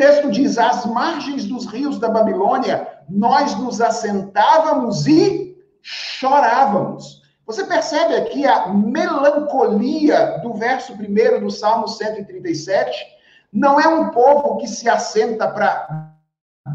[0.01, 7.21] texto diz: às margens dos rios da Babilônia, nós nos assentávamos e chorávamos.
[7.45, 12.91] Você percebe aqui a melancolia do verso 1 do Salmo 137?
[13.53, 16.15] Não é um povo que se assenta para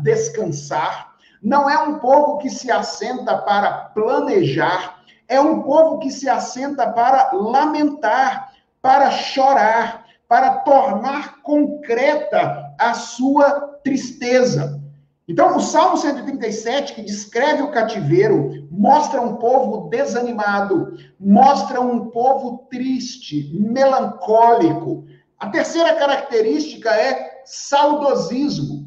[0.02, 6.28] descansar, não é um povo que se assenta para planejar, é um povo que se
[6.28, 14.82] assenta para lamentar, para chorar, para tornar concreta a sua tristeza.
[15.28, 22.66] Então, o Salmo 137, que descreve o cativeiro, mostra um povo desanimado, mostra um povo
[22.70, 25.04] triste, melancólico.
[25.38, 28.86] A terceira característica é saudosismo.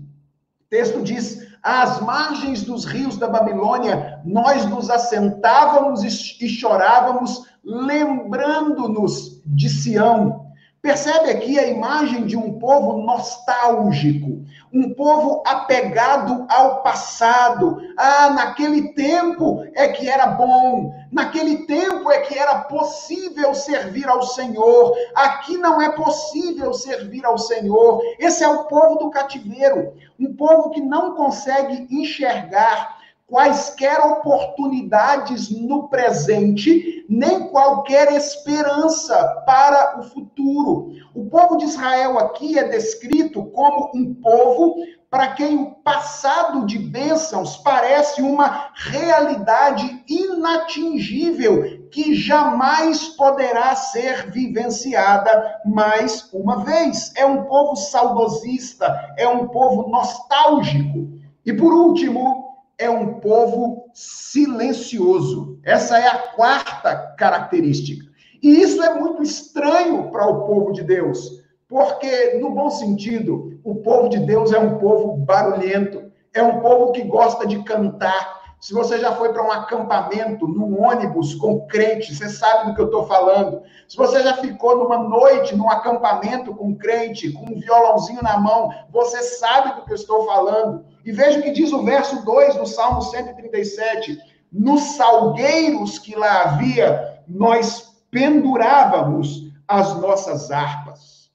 [0.62, 9.42] O texto diz: às margens dos rios da Babilônia, nós nos assentávamos e chorávamos, lembrando-nos
[9.46, 10.49] de Sião.
[10.82, 17.82] Percebe aqui a imagem de um povo nostálgico, um povo apegado ao passado.
[17.98, 24.24] Ah, naquele tempo é que era bom, naquele tempo é que era possível servir ao
[24.24, 24.96] Senhor.
[25.16, 28.02] Aqui não é possível servir ao Senhor.
[28.18, 32.99] Esse é o povo do cativeiro, um povo que não consegue enxergar
[33.30, 39.16] quaisquer oportunidades no presente, nem qualquer esperança
[39.46, 40.92] para o futuro.
[41.14, 44.76] O povo de Israel aqui é descrito como um povo
[45.10, 55.62] para quem o passado de bênçãos parece uma realidade inatingível que jamais poderá ser vivenciada
[55.66, 57.12] mais uma vez.
[57.16, 61.10] É um povo saudosista, é um povo nostálgico.
[61.44, 62.49] E por último,
[62.80, 65.60] é um povo silencioso.
[65.64, 68.08] Essa é a quarta característica.
[68.42, 73.76] E isso é muito estranho para o povo de Deus, porque, no bom sentido, o
[73.76, 78.39] povo de Deus é um povo barulhento, é um povo que gosta de cantar.
[78.60, 82.82] Se você já foi para um acampamento, num ônibus com crente, você sabe do que
[82.82, 83.64] eu estou falando.
[83.88, 88.70] Se você já ficou numa noite, num acampamento com crente, com um violãozinho na mão,
[88.92, 90.86] você sabe do que eu estou falando.
[91.06, 94.18] E veja o que diz o verso 2 do Salmo 137.
[94.52, 101.32] Nos salgueiros que lá havia, nós pendurávamos as nossas harpas.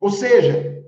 [0.00, 0.82] Ou seja,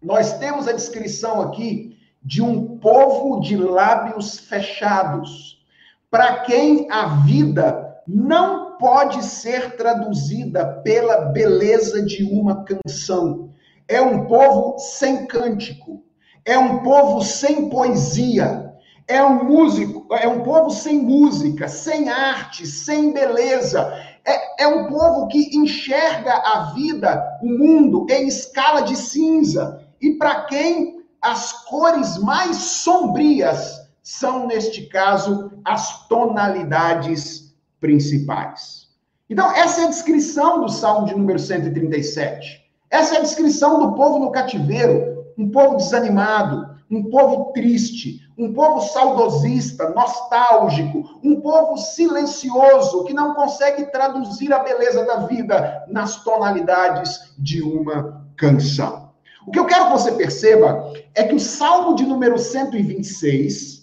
[0.00, 1.91] nós temos a descrição aqui
[2.24, 5.64] de um povo de lábios fechados,
[6.10, 13.50] para quem a vida não pode ser traduzida pela beleza de uma canção.
[13.88, 16.02] É um povo sem cântico,
[16.44, 18.72] é um povo sem poesia,
[19.08, 23.92] é um músico, é um povo sem música, sem arte, sem beleza.
[24.24, 29.82] É, é um povo que enxerga a vida, o mundo, em escala de cinza.
[30.00, 30.91] E para quem
[31.22, 38.88] as cores mais sombrias são, neste caso, as tonalidades principais.
[39.30, 42.60] Então, essa é a descrição do Salmo de número 137.
[42.90, 48.52] Essa é a descrição do povo no cativeiro, um povo desanimado, um povo triste, um
[48.52, 56.22] povo saudosista, nostálgico, um povo silencioso que não consegue traduzir a beleza da vida nas
[56.22, 59.01] tonalidades de uma canção.
[59.46, 63.82] O que eu quero que você perceba é que o Salmo de número 126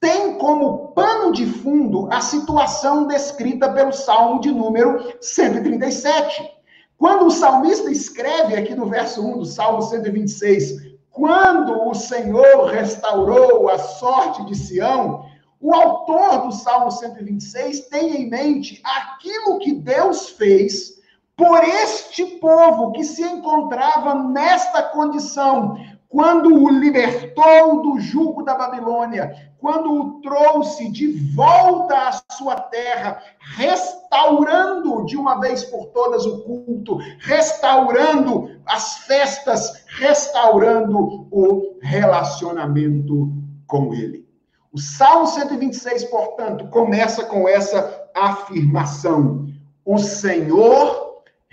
[0.00, 6.50] tem como pano de fundo a situação descrita pelo Salmo de número 137.
[6.96, 13.68] Quando o salmista escreve aqui no verso 1 do Salmo 126, quando o Senhor restaurou
[13.68, 15.24] a sorte de Sião,
[15.60, 20.99] o autor do Salmo 126 tem em mente aquilo que Deus fez
[21.40, 25.74] por este povo que se encontrava nesta condição,
[26.06, 33.22] quando o libertou do jugo da Babilônia, quando o trouxe de volta à sua terra,
[33.56, 43.32] restaurando de uma vez por todas o culto, restaurando as festas, restaurando o relacionamento
[43.66, 44.28] com ele.
[44.70, 49.46] O Salmo 126, portanto, começa com essa afirmação:
[49.86, 51.09] O Senhor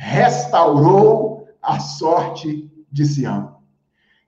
[0.07, 3.57] restaurou a sorte de Sião.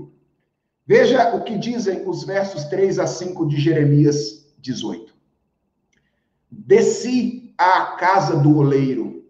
[0.86, 5.16] Veja o que dizem os versos 3 a 5 de Jeremias 18
[6.50, 9.24] desci à casa do oleiro.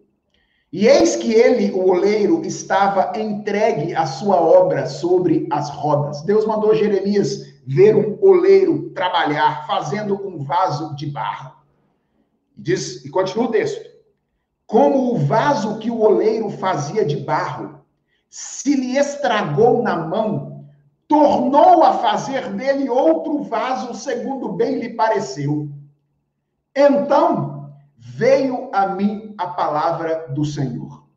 [0.71, 6.21] E eis que ele, o oleiro, estava entregue à sua obra sobre as rodas.
[6.23, 11.53] Deus mandou Jeremias ver um oleiro trabalhar, fazendo um vaso de barro.
[12.55, 13.87] Diz, e continua o texto.
[14.65, 17.79] Como o vaso que o oleiro fazia de barro
[18.29, 20.56] se lhe estragou na mão,
[21.07, 25.69] tornou a fazer dele outro vaso, segundo bem lhe pareceu.
[26.75, 31.07] Então veio a mim a palavra do Senhor.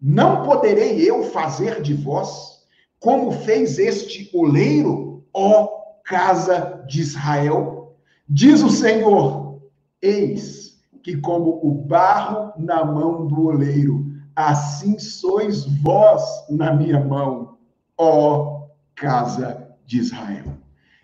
[0.00, 2.56] Não poderei eu fazer de vós
[2.98, 5.68] como fez este oleiro, ó
[6.04, 7.96] casa de Israel?
[8.28, 9.60] Diz o Senhor:
[10.00, 17.58] Eis que, como o barro na mão do oleiro, assim sois vós na minha mão,
[17.96, 18.55] ó
[18.96, 20.56] casa de Israel.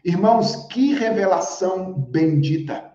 [0.05, 2.90] Irmãos, que revelação bendita!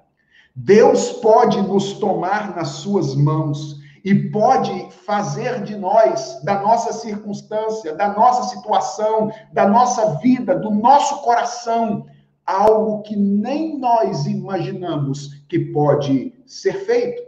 [0.54, 7.96] Deus pode nos tomar nas suas mãos e pode fazer de nós, da nossa circunstância,
[7.96, 12.08] da nossa situação, da nossa vida, do nosso coração,
[12.46, 17.22] algo que nem nós imaginamos que pode ser feito.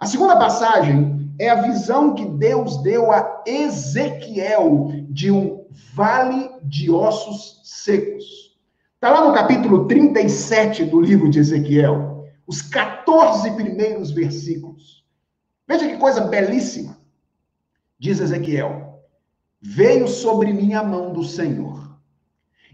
[0.00, 5.57] A segunda passagem é a visão que Deus deu a Ezequiel de um
[5.94, 8.56] vale de ossos secos.
[8.94, 15.04] Está lá no capítulo 37 do livro de Ezequiel, os 14 primeiros versículos.
[15.66, 16.98] Veja que coisa belíssima.
[17.98, 19.02] Diz Ezequiel:
[19.60, 21.96] Veio sobre mim a mão do Senhor.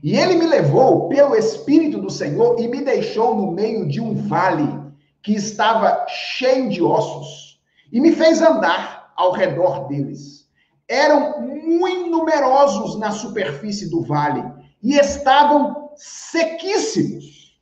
[0.03, 4.15] E ele me levou pelo Espírito do Senhor e me deixou no meio de um
[4.15, 4.85] vale
[5.23, 7.59] que estava cheio de ossos,
[7.91, 10.44] e me fez andar ao redor deles.
[10.89, 14.45] Eram muito numerosos na superfície do vale
[14.83, 17.59] e estavam sequíssimos.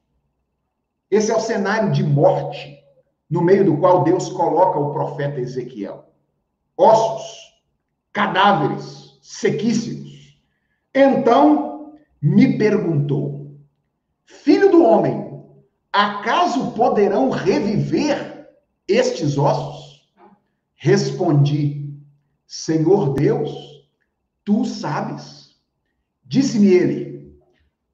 [1.10, 2.78] Esse é o cenário de morte
[3.30, 6.04] no meio do qual Deus coloca o profeta Ezequiel.
[6.76, 7.52] Ossos,
[8.12, 10.38] cadáveres, sequíssimos.
[10.94, 13.56] Então me perguntou:
[14.24, 15.44] Filho do homem,
[15.92, 18.50] acaso poderão reviver
[18.88, 20.12] estes ossos?
[20.74, 21.81] Respondi:
[22.54, 23.82] Senhor Deus,
[24.44, 25.56] tu sabes.
[26.22, 27.34] Disse-me ele: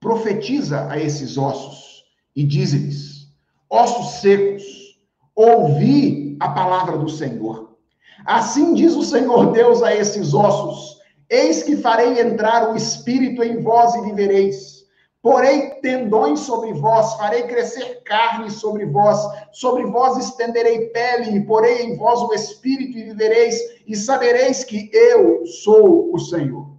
[0.00, 2.04] Profetiza a esses ossos
[2.34, 3.28] e dize-lhes:
[3.70, 4.64] Ossos secos,
[5.36, 7.78] ouvi a palavra do Senhor.
[8.26, 10.98] Assim diz o Senhor Deus a esses ossos:
[11.30, 14.77] Eis que farei entrar o espírito em vós e vivereis.
[15.20, 19.18] Porei tendões sobre vós, farei crescer carne sobre vós,
[19.50, 24.88] sobre vós estenderei pele, e porei em vós o espírito e vivereis, e sabereis que
[24.92, 26.70] eu sou o Senhor.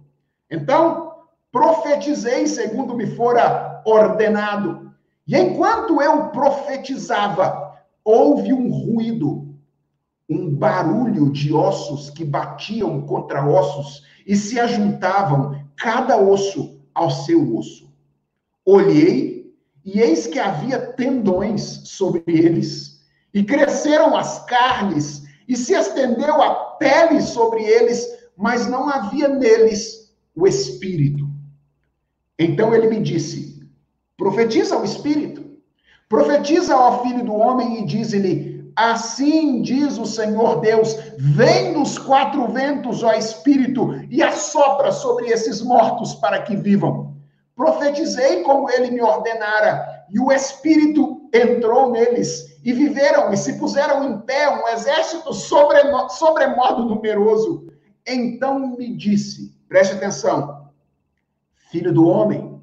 [0.50, 1.12] Então,
[1.52, 4.90] profetizei segundo me fora ordenado.
[5.26, 9.54] E enquanto eu profetizava, houve um ruído,
[10.28, 17.56] um barulho de ossos que batiam contra ossos e se ajuntavam, cada osso ao seu
[17.56, 17.89] osso.
[18.64, 19.54] Olhei
[19.84, 23.00] e eis que havia tendões sobre eles,
[23.32, 28.06] e cresceram as carnes, e se estendeu a pele sobre eles,
[28.36, 31.28] mas não havia neles o espírito.
[32.38, 33.68] Então ele me disse:
[34.16, 35.40] profetiza o espírito.
[36.08, 42.48] Profetiza ao filho do homem e diz-lhe: Assim diz o Senhor Deus: Vem dos quatro
[42.48, 47.09] ventos, ó Espírito, e assopra sobre esses mortos para que vivam.
[47.60, 54.02] Profetizei como ele me ordenara, e o Espírito entrou neles, e viveram, e se puseram
[54.02, 57.66] em pé um exército sobremodo numeroso.
[58.06, 60.70] Então me disse: preste atenção,
[61.70, 62.58] filho do homem,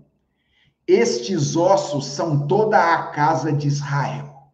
[0.88, 4.50] estes ossos são toda a casa de Israel.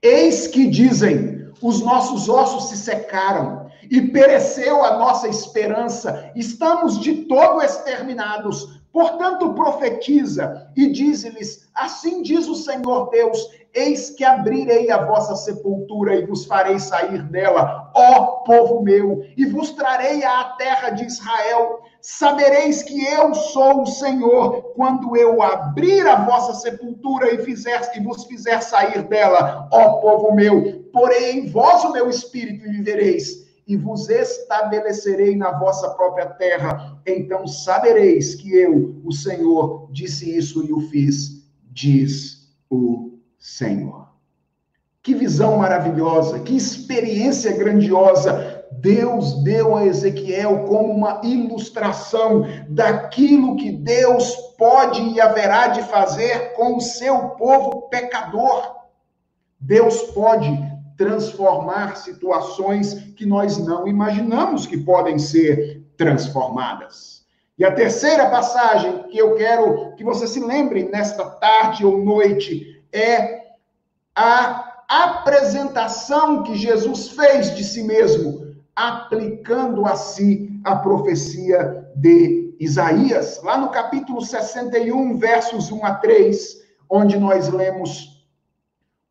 [0.00, 7.24] Eis que dizem: os nossos ossos se secaram e pereceu a nossa esperança, estamos de
[7.24, 8.80] todo exterminados.
[8.92, 16.14] Portanto, profetiza e diz-lhes: Assim diz o Senhor Deus: Eis que abrirei a vossa sepultura
[16.14, 21.80] e vos farei sair dela, ó povo meu, e vos trarei à terra de Israel.
[22.02, 28.00] Sabereis que eu sou o Senhor, quando eu abrir a vossa sepultura e, fizer, e
[28.00, 30.84] vos fizer sair dela, ó povo meu.
[30.92, 37.00] Porém em vós o meu espírito e vivereis, e vos estabelecerei na vossa própria terra.
[37.06, 44.08] Então sabereis que eu, o Senhor, disse isso e o fiz, diz o Senhor.
[45.02, 53.70] Que visão maravilhosa, que experiência grandiosa Deus deu a Ezequiel como uma ilustração daquilo que
[53.70, 58.76] Deus pode e haverá de fazer com o seu povo pecador.
[59.60, 60.48] Deus pode
[60.96, 67.22] transformar situações que nós não imaginamos que podem ser transformadas.
[67.58, 72.82] E a terceira passagem que eu quero que você se lembre nesta tarde ou noite
[72.92, 73.42] é
[74.14, 83.40] a apresentação que Jesus fez de si mesmo, aplicando a si a profecia de Isaías,
[83.42, 88.11] lá no capítulo 61, versos 1 a 3, onde nós lemos: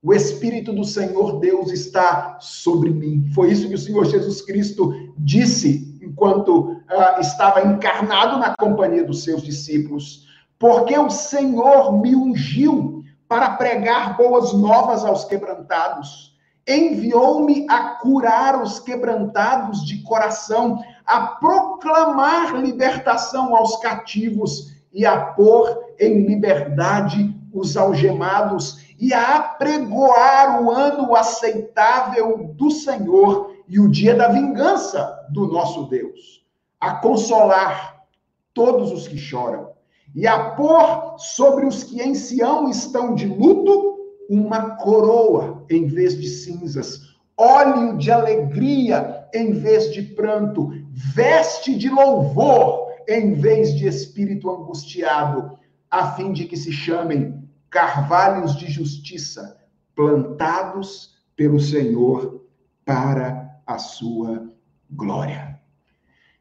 [0.03, 3.29] O Espírito do Senhor Deus está sobre mim.
[3.35, 9.23] Foi isso que o Senhor Jesus Cristo disse enquanto uh, estava encarnado na companhia dos
[9.23, 10.27] seus discípulos.
[10.57, 16.35] Porque o Senhor me ungiu para pregar boas novas aos quebrantados.
[16.67, 25.93] Enviou-me a curar os quebrantados de coração, a proclamar libertação aos cativos e a pôr
[25.99, 34.13] em liberdade os algemados e a apregoar o ano aceitável do Senhor e o dia
[34.13, 36.45] da vingança do nosso Deus,
[36.79, 38.05] a consolar
[38.53, 39.71] todos os que choram
[40.13, 43.97] e a pôr sobre os que em Sião estão de luto
[44.29, 51.89] uma coroa em vez de cinzas, óleo de alegria em vez de pranto, veste de
[51.89, 55.57] louvor em vez de espírito angustiado,
[55.89, 57.40] a fim de que se chamem
[57.71, 59.57] carvalhos de justiça,
[59.95, 62.45] plantados pelo Senhor
[62.85, 64.51] para a sua
[64.89, 65.59] glória.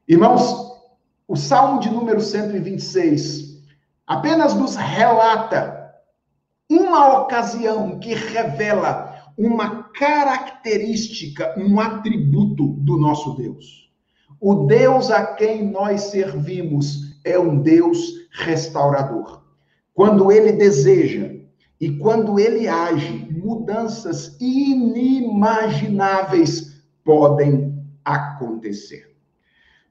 [0.07, 0.71] Irmãos,
[1.29, 3.63] o Salmo de número 126
[4.07, 5.95] apenas nos relata
[6.69, 13.89] uma ocasião que revela uma característica, um atributo do nosso Deus.
[14.41, 19.41] O Deus a quem nós servimos é um Deus restaurador.
[19.95, 21.31] Quando ele deseja
[21.81, 27.75] e quando ele age, mudanças inimagináveis podem
[28.05, 29.11] acontecer.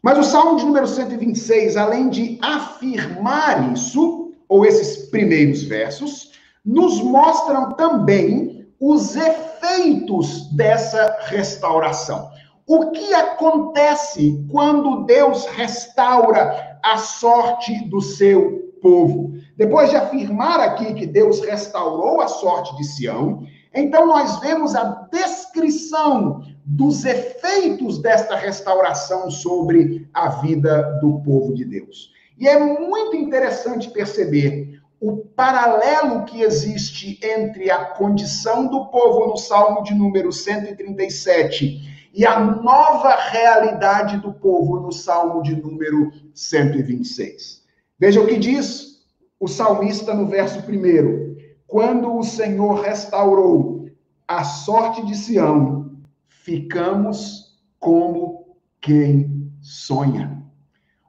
[0.01, 6.31] Mas o Salmo de número 126, além de afirmar isso, ou esses primeiros versos,
[6.63, 12.29] nos mostram também os efeitos dessa restauração.
[12.65, 19.33] O que acontece quando Deus restaura a sorte do seu povo?
[19.55, 25.07] Depois de afirmar aqui que Deus restaurou a sorte de Sião, então nós vemos a
[25.11, 32.11] descrição dos efeitos desta restauração sobre a vida do povo de Deus.
[32.37, 39.37] E é muito interessante perceber o paralelo que existe entre a condição do povo no
[39.37, 47.58] Salmo de número 137 e a nova realidade do povo no Salmo de número 126.
[47.99, 49.05] Veja o que diz
[49.39, 51.35] o salmista no verso 1.
[51.67, 53.89] Quando o Senhor restaurou
[54.27, 55.97] a sorte de Sião,
[56.27, 60.41] ficamos como quem sonha.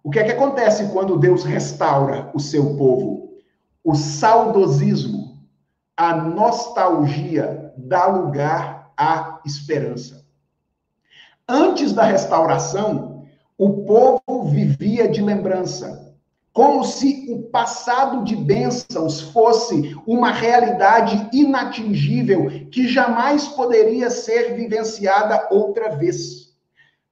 [0.02, 3.38] O que é que acontece quando Deus restaura o seu povo?
[3.84, 5.38] O saudosismo,
[5.96, 10.26] a nostalgia dá lugar à esperança.
[11.48, 13.24] Antes da restauração,
[13.56, 16.09] o povo vivia de lembrança,
[16.60, 25.48] como se o passado de bênçãos fosse uma realidade inatingível que jamais poderia ser vivenciada
[25.50, 26.50] outra vez.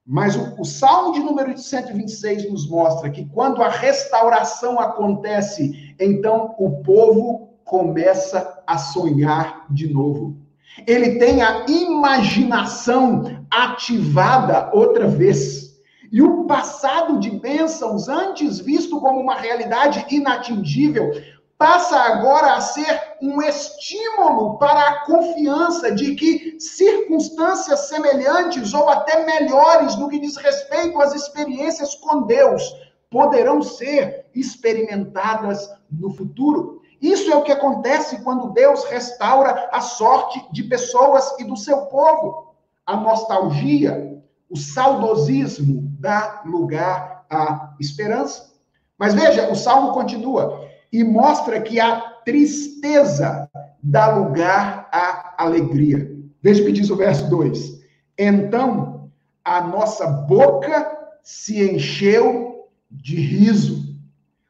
[0.05, 6.53] Mas o, o Salmo de número 126 nos mostra que quando a restauração acontece, então
[6.59, 10.37] o povo começa a sonhar de novo.
[10.85, 15.68] Ele tem a imaginação ativada outra vez.
[16.11, 21.11] E o passado de bênçãos, antes visto como uma realidade inatingível,
[21.57, 29.25] passa agora a ser um estímulo para a confiança de que circunstâncias semelhantes ou até
[29.25, 32.63] melhores no que diz respeito às experiências com Deus
[33.09, 36.81] poderão ser experimentadas no futuro.
[37.01, 41.85] Isso é o que acontece quando Deus restaura a sorte de pessoas e do seu
[41.87, 42.55] povo.
[42.85, 44.18] A nostalgia,
[44.49, 48.51] o saudosismo dá lugar à esperança.
[48.97, 53.49] Mas veja, o salmo continua e mostra que a tristeza
[53.81, 56.11] dá lugar à alegria.
[56.41, 57.79] Veja o que diz o verso 2.
[58.17, 59.09] Então
[59.43, 63.95] a nossa boca se encheu de riso.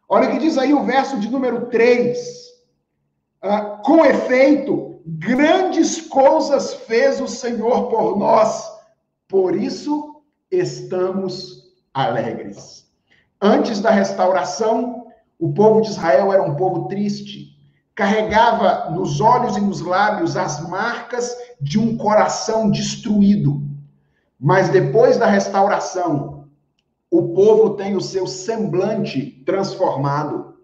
[0.08, 2.18] Olha o que diz aí o verso de número 3.
[3.42, 8.79] Ah, com efeito, grandes coisas fez o Senhor por nós
[9.30, 12.88] por isso estamos alegres.
[13.40, 15.06] Antes da restauração,
[15.38, 17.56] o povo de Israel era um povo triste,
[17.96, 23.62] carregava nos olhos e nos lábios as marcas de um coração destruído.
[24.40, 26.48] Mas depois da restauração,
[27.12, 30.56] o povo tem o seu semblante transformado.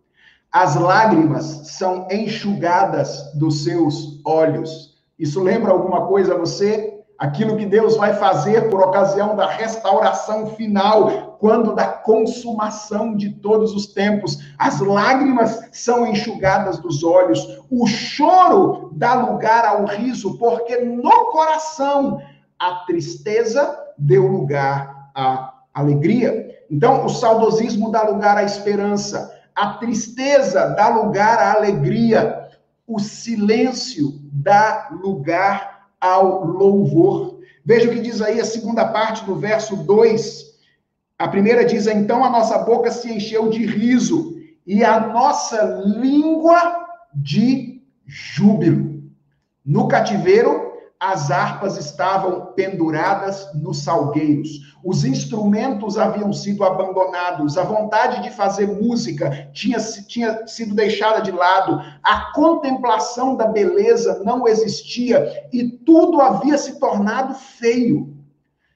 [0.51, 1.45] As lágrimas
[1.77, 4.95] são enxugadas dos seus olhos.
[5.19, 6.94] Isso lembra alguma coisa a você?
[7.17, 13.73] Aquilo que Deus vai fazer por ocasião da restauração final, quando da consumação de todos
[13.73, 20.77] os tempos, as lágrimas são enxugadas dos olhos, o choro dá lugar ao riso, porque
[20.77, 22.21] no coração
[22.59, 26.45] a tristeza deu lugar à alegria.
[26.69, 32.49] Então, o saudosismo dá lugar à esperança, a tristeza dá lugar à alegria,
[32.87, 37.39] o silêncio dá lugar ao louvor.
[37.65, 40.55] Veja o que diz aí a segunda parte do verso 2.
[41.17, 44.35] A primeira diz: Então a nossa boca se encheu de riso
[44.65, 49.03] e a nossa língua de júbilo.
[49.65, 50.73] No cativeiro,
[51.11, 58.67] as harpas estavam penduradas nos salgueiros, os instrumentos haviam sido abandonados, a vontade de fazer
[58.67, 59.77] música tinha,
[60.07, 66.79] tinha sido deixada de lado, a contemplação da beleza não existia e tudo havia se
[66.79, 68.15] tornado feio.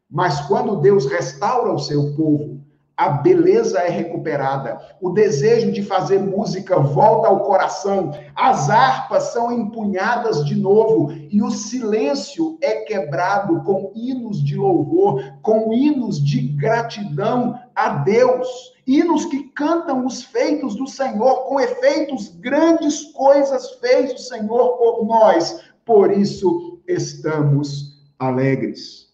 [0.07, 2.58] Mas quando Deus restaura o seu povo,
[2.99, 9.53] a beleza é recuperada, o desejo de fazer música volta ao coração, as harpas são
[9.53, 11.09] empunhadas de novo.
[11.31, 18.49] E o silêncio é quebrado com hinos de louvor, com hinos de gratidão a Deus,
[18.85, 25.05] hinos que cantam os feitos do Senhor, com efeitos, grandes coisas fez o Senhor por
[25.05, 29.07] nós, por isso estamos alegres.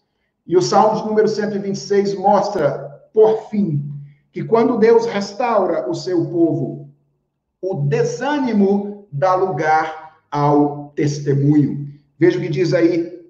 [0.44, 2.85] E o Salmo de número 126 mostra
[3.16, 3.82] por fim,
[4.30, 6.90] que quando Deus restaura o seu povo,
[7.62, 11.98] o desânimo dá lugar ao testemunho.
[12.18, 13.26] Veja o que diz aí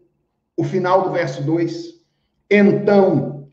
[0.56, 2.00] o final do verso 2.
[2.50, 3.46] Então,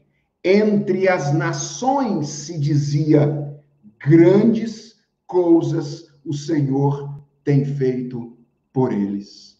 [0.43, 3.55] entre as nações se dizia:
[4.03, 4.95] grandes
[5.27, 8.35] coisas o Senhor tem feito
[8.73, 9.59] por eles.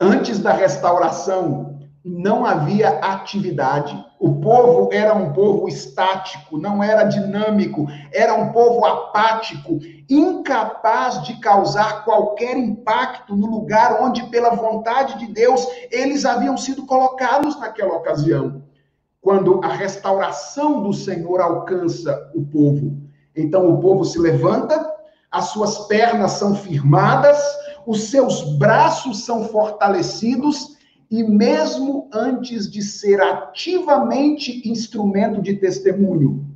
[0.00, 1.69] Antes da restauração,
[2.04, 4.04] não havia atividade.
[4.18, 9.78] O povo era um povo estático, não era dinâmico, era um povo apático,
[10.08, 16.86] incapaz de causar qualquer impacto no lugar onde, pela vontade de Deus, eles haviam sido
[16.86, 18.62] colocados naquela ocasião.
[19.20, 22.96] Quando a restauração do Senhor alcança o povo,
[23.36, 24.90] então o povo se levanta,
[25.30, 27.38] as suas pernas são firmadas,
[27.86, 30.79] os seus braços são fortalecidos
[31.10, 36.46] e mesmo antes de ser ativamente instrumento de testemunho,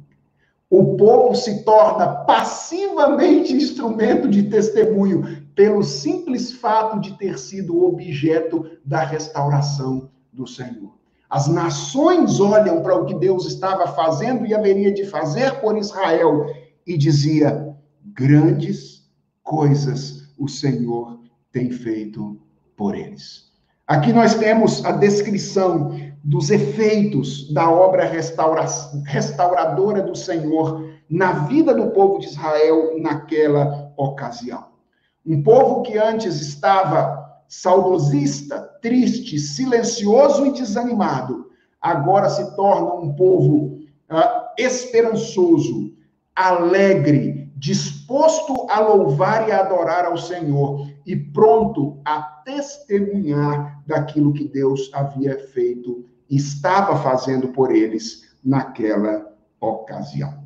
[0.70, 8.66] o povo se torna passivamente instrumento de testemunho pelo simples fato de ter sido objeto
[8.84, 10.94] da restauração do Senhor.
[11.28, 16.46] As nações olham para o que Deus estava fazendo e haveria de fazer por Israel
[16.86, 17.74] e dizia:
[18.04, 19.08] grandes
[19.42, 22.40] coisas o Senhor tem feito
[22.76, 23.53] por eles.
[23.86, 28.64] Aqui nós temos a descrição dos efeitos da obra restaura
[29.04, 34.68] restauradora do Senhor na vida do povo de Israel naquela ocasião.
[35.26, 43.80] Um povo que antes estava saudosista, triste, silencioso e desanimado, agora se torna um povo
[44.10, 45.92] uh, esperançoso,
[46.34, 54.90] alegre, disposto a louvar e adorar ao Senhor e pronto a testemunhar daquilo que Deus
[54.92, 60.42] havia feito estava fazendo por eles naquela ocasião.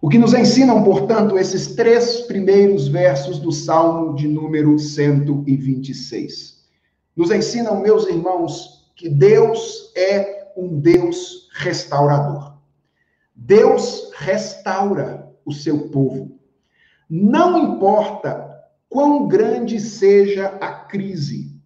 [0.00, 6.64] O que nos ensinam, portanto, esses três primeiros versos do Salmo de número 126?
[7.16, 12.56] Nos ensinam, meus irmãos, que Deus é um Deus restaurador.
[13.34, 16.38] Deus restaura o seu povo.
[17.08, 18.55] Não importa
[18.88, 21.56] quão grande seja a crise,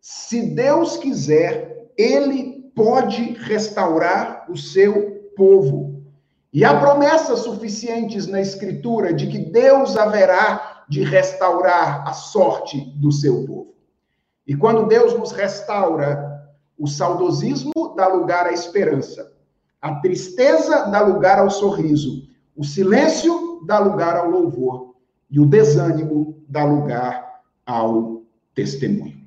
[0.00, 6.04] se Deus quiser, ele pode restaurar o seu povo.
[6.52, 13.10] E há promessas suficientes na Escritura de que Deus haverá de restaurar a sorte do
[13.10, 13.74] seu povo.
[14.46, 16.36] E quando Deus nos restaura,
[16.78, 19.32] o saudosismo dá lugar à esperança,
[19.82, 24.94] a tristeza dá lugar ao sorriso, o silêncio dá lugar ao louvor,
[25.30, 28.22] e o desânimo dá lugar ao
[28.54, 29.20] testemunho.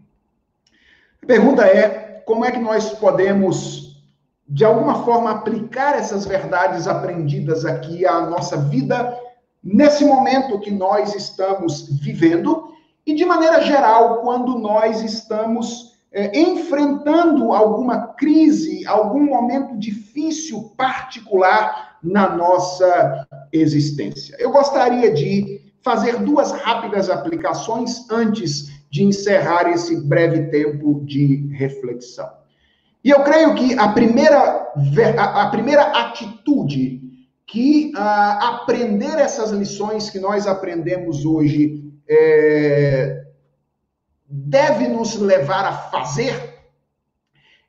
[1.22, 4.04] A pergunta é: como é que nós podemos,
[4.48, 9.18] de alguma forma, aplicar essas verdades aprendidas aqui à nossa vida
[9.64, 12.74] nesse momento que nós estamos vivendo
[13.06, 21.98] e, de maneira geral, quando nós estamos é, enfrentando alguma crise, algum momento difícil particular
[22.02, 24.36] na nossa existência?
[24.40, 32.30] Eu gostaria de fazer duas rápidas aplicações antes de encerrar esse breve tempo de reflexão.
[33.04, 34.72] E eu creio que a primeira,
[35.18, 37.02] a primeira atitude
[37.48, 43.24] que uh, aprender essas lições que nós aprendemos hoje é,
[44.28, 46.60] deve nos levar a fazer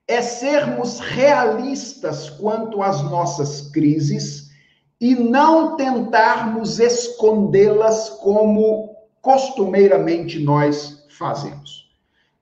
[0.07, 4.40] é sermos realistas quanto às nossas crises
[5.01, 11.89] e não tentarmos escondê-las como costumeiramente nós fazemos.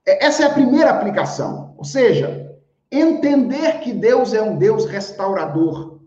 [0.05, 1.73] É, essa é a primeira aplicação.
[1.77, 2.53] Ou seja,
[2.91, 5.99] entender que Deus é um Deus restaurador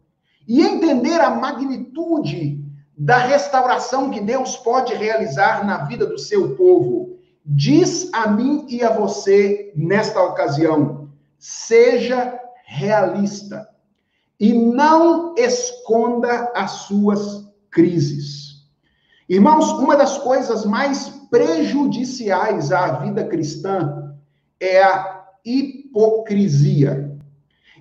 [0.46, 2.61] e entender a magnitude
[2.96, 7.16] da restauração que Deus pode realizar na vida do seu povo.
[7.44, 13.71] Diz a mim e a você nesta ocasião: seja realista
[14.43, 18.57] e não esconda as suas crises.
[19.28, 24.12] Irmãos, uma das coisas mais prejudiciais à vida cristã
[24.59, 27.16] é a hipocrisia.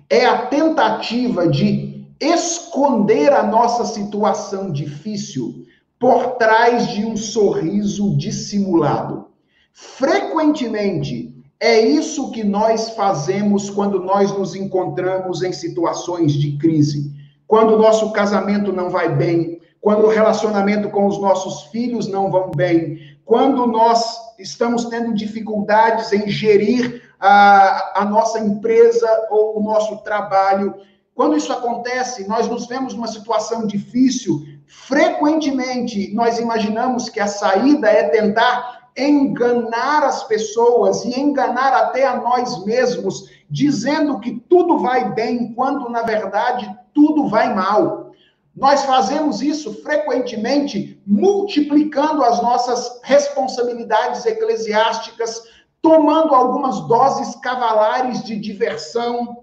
[0.08, 5.66] É a tentativa de esconder a nossa situação difícil
[5.98, 9.26] por trás de um sorriso dissimulado.
[9.72, 17.12] Frequentemente, é isso que nós fazemos quando nós nos encontramos em situações de crise.
[17.46, 22.32] Quando o nosso casamento não vai bem, quando o relacionamento com os nossos filhos não
[22.32, 29.62] vão bem, quando nós estamos tendo dificuldades em gerir a, a nossa empresa ou o
[29.62, 30.74] nosso trabalho.
[31.14, 37.88] Quando isso acontece, nós nos vemos numa situação difícil, frequentemente nós imaginamos que a saída
[37.88, 45.12] é tentar enganar as pessoas e enganar até a nós mesmos, dizendo que tudo vai
[45.12, 48.12] bem, quando na verdade tudo vai mal.
[48.54, 55.42] Nós fazemos isso frequentemente, multiplicando as nossas responsabilidades eclesiásticas,
[55.80, 59.38] tomando algumas doses cavalares de diversão,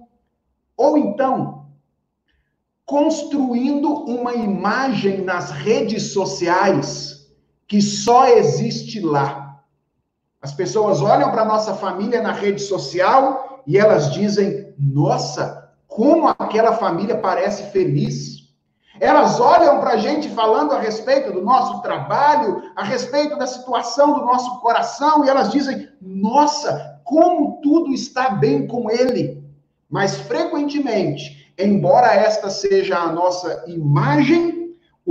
[0.78, 1.60] ou então
[2.90, 7.19] construindo uma imagem nas redes sociais
[7.70, 9.62] que só existe lá.
[10.42, 16.74] As pessoas olham para nossa família na rede social e elas dizem: Nossa, como aquela
[16.74, 18.40] família parece feliz.
[19.00, 24.14] Elas olham para a gente falando a respeito do nosso trabalho, a respeito da situação
[24.14, 29.44] do nosso coração, e elas dizem: Nossa, como tudo está bem com ele.
[29.88, 34.59] Mas frequentemente, embora esta seja a nossa imagem,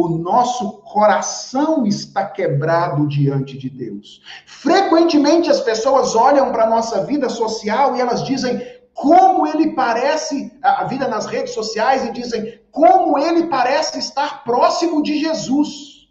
[0.01, 4.23] o nosso coração está quebrado diante de Deus.
[4.47, 10.57] Frequentemente as pessoas olham para a nossa vida social e elas dizem como ele parece,
[10.63, 16.09] a vida nas redes sociais, e dizem como ele parece estar próximo de Jesus.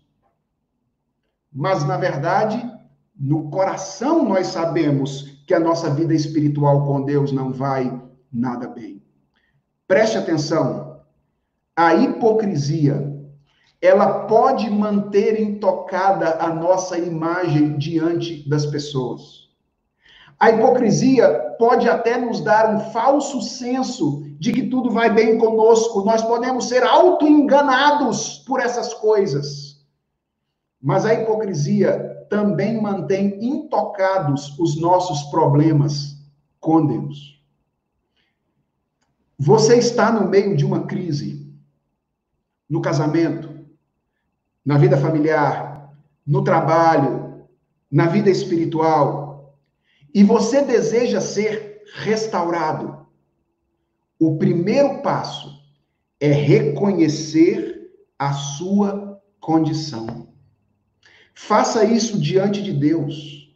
[1.53, 2.61] Mas, na verdade,
[3.17, 9.01] no coração nós sabemos que a nossa vida espiritual com Deus não vai nada bem.
[9.87, 10.99] Preste atenção.
[11.73, 13.16] A hipocrisia
[13.81, 19.47] ela pode manter intocada a nossa imagem diante das pessoas.
[20.39, 26.03] A hipocrisia pode até nos dar um falso senso de que tudo vai bem conosco.
[26.03, 29.83] Nós podemos ser auto-enganados por essas coisas.
[30.81, 36.17] Mas a hipocrisia também mantém intocados os nossos problemas
[36.59, 37.41] com Deus.
[39.39, 41.47] Você está no meio de uma crise
[42.69, 43.46] no casamento,
[44.67, 45.93] na vida familiar,
[46.25, 47.47] no trabalho,
[47.89, 49.55] na vida espiritual,
[50.13, 53.07] e você deseja ser restaurado,
[54.19, 55.57] o primeiro passo
[56.19, 57.89] é reconhecer
[58.19, 60.27] a sua condição.
[61.33, 63.55] Faça isso diante de Deus.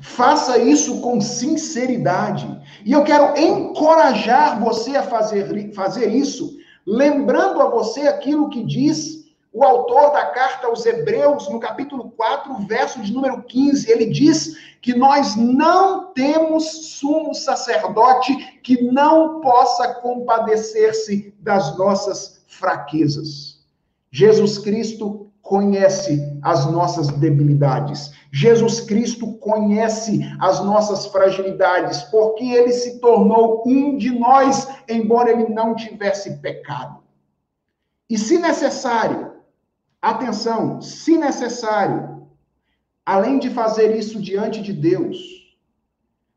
[0.00, 2.48] Faça isso com sinceridade.
[2.82, 9.15] E eu quero encorajar você a fazer, fazer isso, lembrando a você aquilo que diz
[9.56, 14.54] o autor da carta aos Hebreus, no capítulo 4, verso de número 15, ele diz
[14.82, 23.64] que nós não temos sumo sacerdote que não possa compadecer-se das nossas fraquezas.
[24.10, 28.12] Jesus Cristo conhece as nossas debilidades.
[28.30, 35.48] Jesus Cristo conhece as nossas fragilidades, porque ele se tornou um de nós, embora ele
[35.48, 36.98] não tivesse pecado.
[38.10, 39.35] E se necessário,
[40.00, 42.26] Atenção, se necessário,
[43.04, 45.16] além de fazer isso diante de Deus,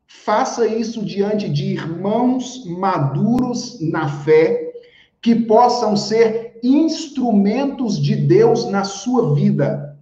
[0.06, 4.72] faça isso diante de irmãos maduros na fé,
[5.20, 9.98] que possam ser instrumentos de Deus na sua vida,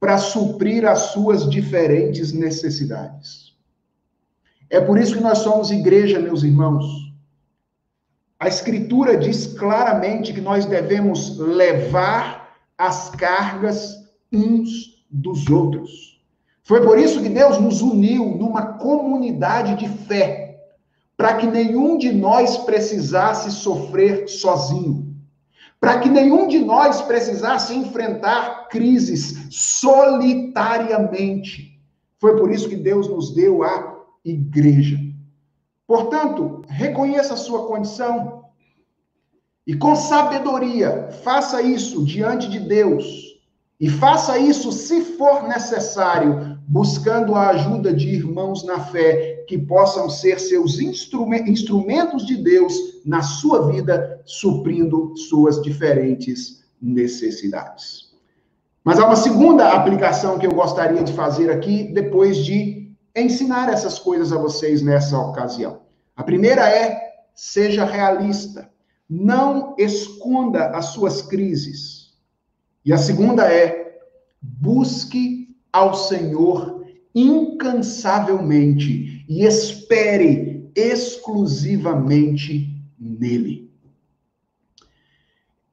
[0.00, 3.54] para suprir as suas diferentes necessidades.
[4.68, 6.84] É por isso que nós somos igreja, meus irmãos.
[8.38, 12.43] A Escritura diz claramente que nós devemos levar
[12.76, 16.20] as cargas uns dos outros.
[16.64, 20.58] Foi por isso que Deus nos uniu numa comunidade de fé,
[21.16, 25.14] para que nenhum de nós precisasse sofrer sozinho,
[25.78, 31.78] para que nenhum de nós precisasse enfrentar crises solitariamente.
[32.18, 34.98] Foi por isso que Deus nos deu a igreja.
[35.86, 38.43] Portanto, reconheça a sua condição
[39.66, 43.34] e com sabedoria faça isso diante de Deus.
[43.80, 50.08] E faça isso, se for necessário, buscando a ajuda de irmãos na fé que possam
[50.08, 58.14] ser seus instrumentos de Deus na sua vida, suprindo suas diferentes necessidades.
[58.84, 63.98] Mas há uma segunda aplicação que eu gostaria de fazer aqui, depois de ensinar essas
[63.98, 65.80] coisas a vocês nessa ocasião.
[66.14, 67.00] A primeira é:
[67.34, 68.70] seja realista.
[69.08, 72.12] Não esconda as suas crises.
[72.84, 74.00] E a segunda é:
[74.40, 76.84] busque ao Senhor
[77.14, 83.70] incansavelmente e espere exclusivamente nele.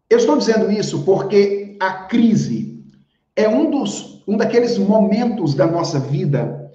[0.09, 2.83] Eu estou dizendo isso porque a crise
[3.35, 6.71] é um dos um daqueles momentos da nossa vida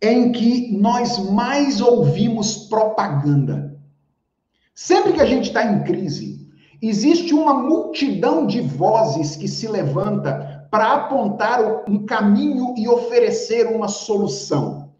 [0.00, 3.75] em que nós mais ouvimos propaganda.
[4.78, 6.46] Sempre que a gente está em crise,
[6.82, 13.88] existe uma multidão de vozes que se levanta para apontar um caminho e oferecer uma
[13.88, 14.90] solução.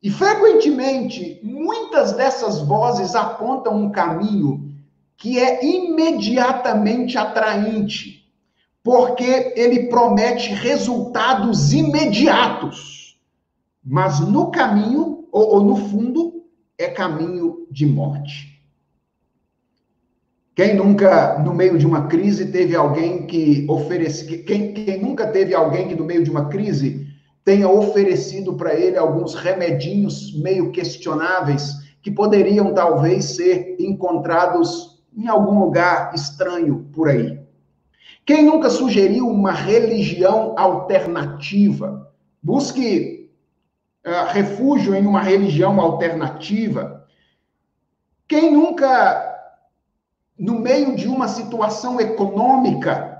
[0.00, 4.72] E frequentemente, muitas dessas vozes apontam um caminho
[5.16, 8.24] que é imediatamente atraente
[8.84, 13.18] porque ele promete resultados imediatos.
[13.84, 16.44] Mas no caminho, ou, ou no fundo,
[16.78, 18.55] é caminho de morte.
[20.56, 24.38] Quem nunca, no meio de uma crise, teve alguém que oferece.
[24.38, 27.06] Quem, quem nunca teve alguém que, no meio de uma crise,
[27.44, 35.60] tenha oferecido para ele alguns remedinhos meio questionáveis que poderiam talvez ser encontrados em algum
[35.60, 37.38] lugar estranho por aí?
[38.24, 42.10] Quem nunca sugeriu uma religião alternativa?
[42.42, 43.28] Busque
[44.06, 47.06] uh, refúgio em uma religião alternativa.
[48.26, 49.25] Quem nunca,
[50.38, 53.16] no meio de uma situação econômica,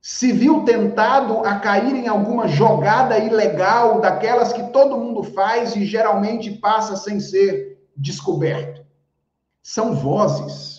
[0.00, 5.84] se viu tentado a cair em alguma jogada ilegal, daquelas que todo mundo faz e
[5.84, 8.86] geralmente passa sem ser descoberto?
[9.62, 10.76] São vozes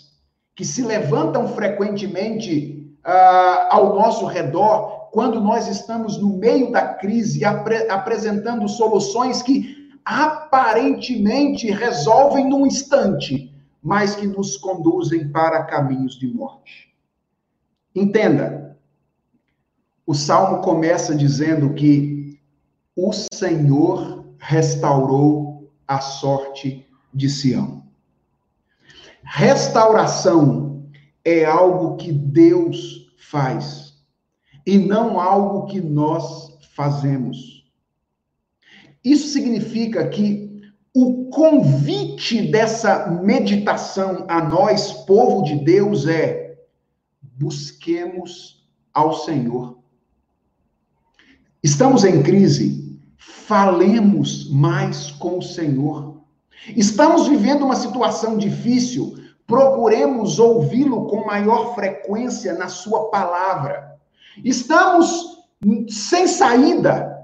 [0.55, 7.43] que se levantam frequentemente uh, ao nosso redor, quando nós estamos no meio da crise,
[7.43, 13.47] apre apresentando soluções que aparentemente resolvem num instante,
[13.88, 16.94] mas que nos conduzem para caminhos de morte.
[17.96, 18.78] Entenda,
[20.06, 22.38] o salmo começa dizendo que
[22.94, 27.88] o Senhor restaurou a sorte de Sião.
[29.24, 30.86] Restauração
[31.24, 34.04] é algo que Deus faz
[34.66, 37.66] e não algo que nós fazemos.
[39.02, 40.47] Isso significa que
[41.00, 46.58] o convite dessa meditação a nós, povo de Deus, é
[47.22, 49.78] busquemos ao Senhor.
[51.62, 56.24] Estamos em crise, falemos mais com o Senhor.
[56.76, 64.00] Estamos vivendo uma situação difícil, procuremos ouvi-lo com maior frequência na sua palavra.
[64.43, 65.45] Estamos
[65.89, 67.16] sem saída.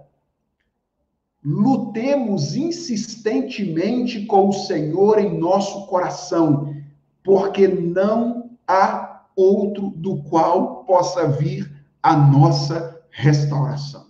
[1.45, 6.75] Lutemos insistentemente com o Senhor em nosso coração,
[7.23, 11.69] porque não há outro do qual possa vir
[12.01, 14.07] a nossa restauração.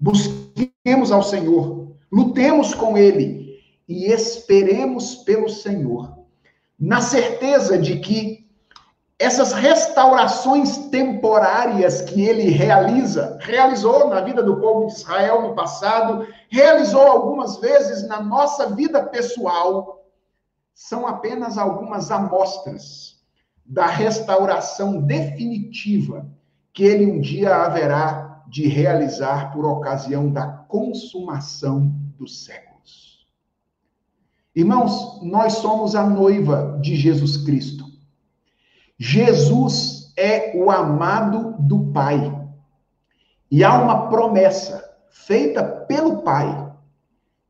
[0.00, 6.24] Busquemos ao Senhor, lutemos com Ele e esperemos pelo Senhor
[6.78, 8.43] na certeza de que
[9.18, 16.26] essas restaurações temporárias que ele realiza, realizou na vida do povo de Israel no passado,
[16.48, 20.04] realizou algumas vezes na nossa vida pessoal,
[20.74, 23.22] são apenas algumas amostras
[23.64, 26.26] da restauração definitiva
[26.72, 32.74] que ele um dia haverá de realizar por ocasião da consumação do século.
[34.56, 37.83] Irmãos, nós somos a noiva de Jesus Cristo.
[38.98, 42.32] Jesus é o amado do Pai.
[43.50, 46.72] E há uma promessa feita pelo Pai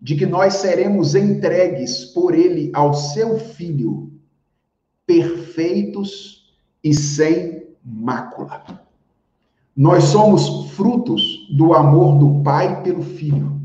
[0.00, 4.12] de que nós seremos entregues por ele ao seu filho,
[5.06, 8.62] perfeitos e sem mácula.
[9.76, 13.60] Nós somos frutos do amor do Pai pelo filho.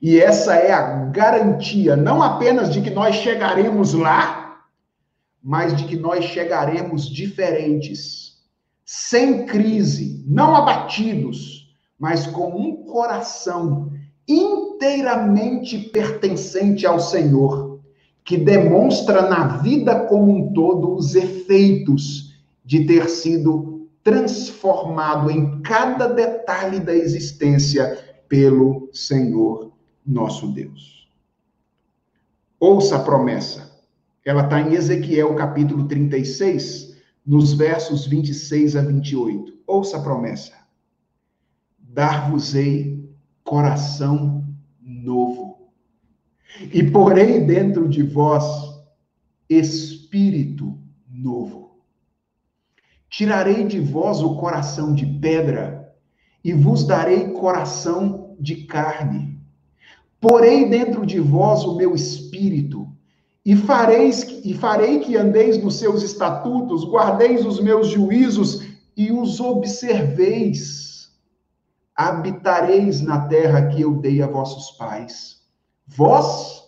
[0.00, 4.47] E essa é a garantia, não apenas de que nós chegaremos lá,
[5.42, 8.38] mas de que nós chegaremos diferentes,
[8.84, 13.92] sem crise, não abatidos, mas com um coração
[14.26, 17.80] inteiramente pertencente ao Senhor,
[18.24, 22.34] que demonstra na vida como um todo os efeitos
[22.64, 29.72] de ter sido transformado em cada detalhe da existência pelo Senhor
[30.06, 31.08] nosso Deus.
[32.60, 33.67] Ouça a promessa.
[34.24, 39.58] Ela está em Ezequiel capítulo 36, nos versos 26 a 28.
[39.66, 40.54] Ouça a promessa.
[41.78, 42.98] Dar-vos-ei
[43.44, 44.44] coração
[44.80, 45.70] novo,
[46.72, 48.44] e porei dentro de vós
[49.48, 51.78] espírito novo.
[53.08, 55.94] Tirarei de vós o coração de pedra
[56.44, 59.40] e vos darei coração de carne.
[60.20, 62.94] Porei dentro de vós o meu espírito
[63.48, 69.40] e fareis e farei que andeis nos seus estatutos, guardeis os meus juízos e os
[69.40, 71.10] observeis
[71.96, 75.40] habitareis na terra que eu dei a vossos pais.
[75.86, 76.62] Vós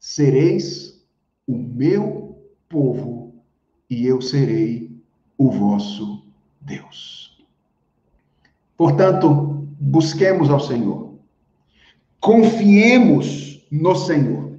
[0.00, 0.98] sereis
[1.46, 3.34] o meu povo
[3.90, 4.98] e eu serei
[5.36, 6.24] o vosso
[6.58, 7.44] Deus.
[8.78, 11.18] Portanto, busquemos ao Senhor.
[12.18, 14.53] Confiemos no Senhor,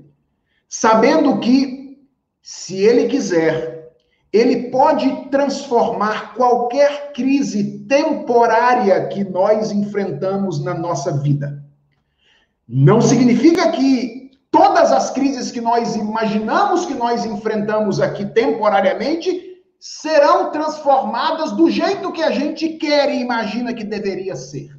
[0.80, 2.06] sabendo que
[2.42, 3.94] se ele quiser,
[4.32, 11.64] ele pode transformar qualquer crise temporária que nós enfrentamos na nossa vida.
[12.68, 20.52] Não significa que todas as crises que nós imaginamos que nós enfrentamos aqui temporariamente serão
[20.52, 24.75] transformadas do jeito que a gente quer e imagina que deveria ser.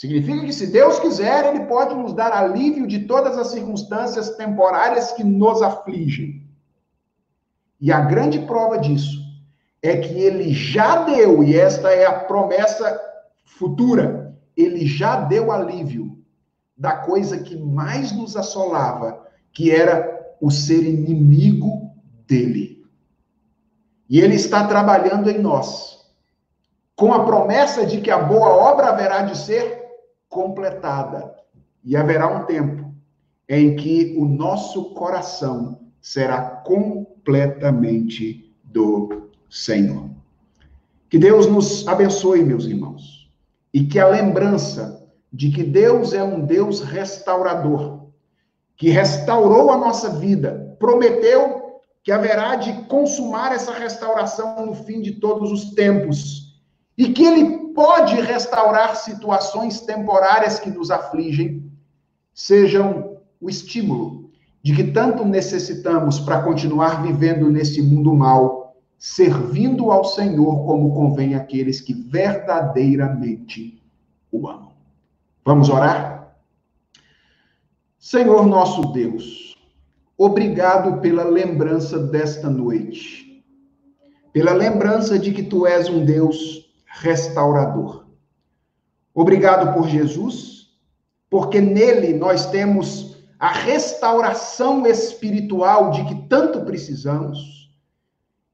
[0.00, 5.12] Significa que, se Deus quiser, Ele pode nos dar alívio de todas as circunstâncias temporárias
[5.12, 6.48] que nos afligem.
[7.78, 9.20] E a grande prova disso
[9.82, 12.98] é que ele já deu, e esta é a promessa
[13.44, 16.18] futura, ele já deu alívio
[16.74, 21.92] da coisa que mais nos assolava, que era o ser inimigo
[22.26, 22.86] dele.
[24.08, 26.06] E ele está trabalhando em nós,
[26.96, 29.79] com a promessa de que a boa obra haverá de ser
[30.30, 31.34] completada.
[31.84, 32.94] E haverá um tempo
[33.46, 40.08] em que o nosso coração será completamente do Senhor.
[41.10, 43.28] Que Deus nos abençoe, meus irmãos,
[43.74, 48.06] e que a lembrança de que Deus é um Deus restaurador,
[48.76, 55.12] que restaurou a nossa vida, prometeu que haverá de consumar essa restauração no fim de
[55.12, 56.60] todos os tempos,
[56.96, 61.72] e que Ele pode restaurar situações temporárias que nos afligem,
[62.34, 64.30] sejam o estímulo
[64.62, 71.34] de que tanto necessitamos para continuar vivendo nesse mundo mal, servindo ao Senhor como convém
[71.34, 73.82] aqueles que verdadeiramente
[74.30, 74.72] o amam.
[75.42, 76.36] Vamos orar?
[77.98, 79.56] Senhor nosso Deus,
[80.18, 83.42] obrigado pela lembrança desta noite,
[84.34, 88.06] pela lembrança de que tu és um Deus restaurador.
[89.14, 90.68] Obrigado por Jesus,
[91.28, 97.70] porque nele nós temos a restauração espiritual de que tanto precisamos.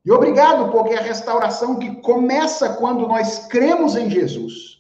[0.05, 4.77] E obrigado, porque a restauração que começa quando nós cremos em Jesus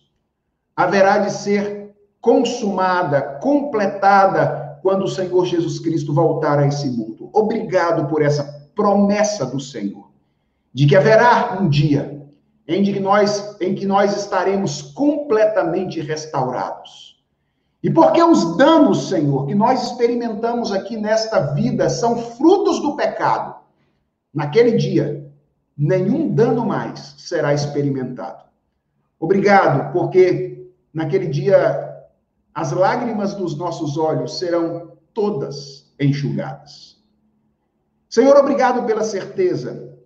[0.76, 1.90] haverá de ser
[2.20, 7.30] consumada, completada quando o Senhor Jesus Cristo voltar a esse mundo.
[7.32, 8.44] Obrigado por essa
[8.74, 10.10] promessa do Senhor,
[10.72, 12.15] de que haverá um dia
[12.66, 17.16] em que nós, em que nós estaremos completamente restaurados
[17.86, 23.54] e porque os danos, Senhor, que nós experimentamos aqui nesta vida são frutos do pecado,
[24.34, 25.30] naquele dia,
[25.78, 28.42] nenhum dano mais será experimentado.
[29.20, 32.08] Obrigado, porque naquele dia
[32.52, 36.96] as lágrimas dos nossos olhos serão todas enxugadas.
[38.08, 39.96] Senhor, obrigado pela certeza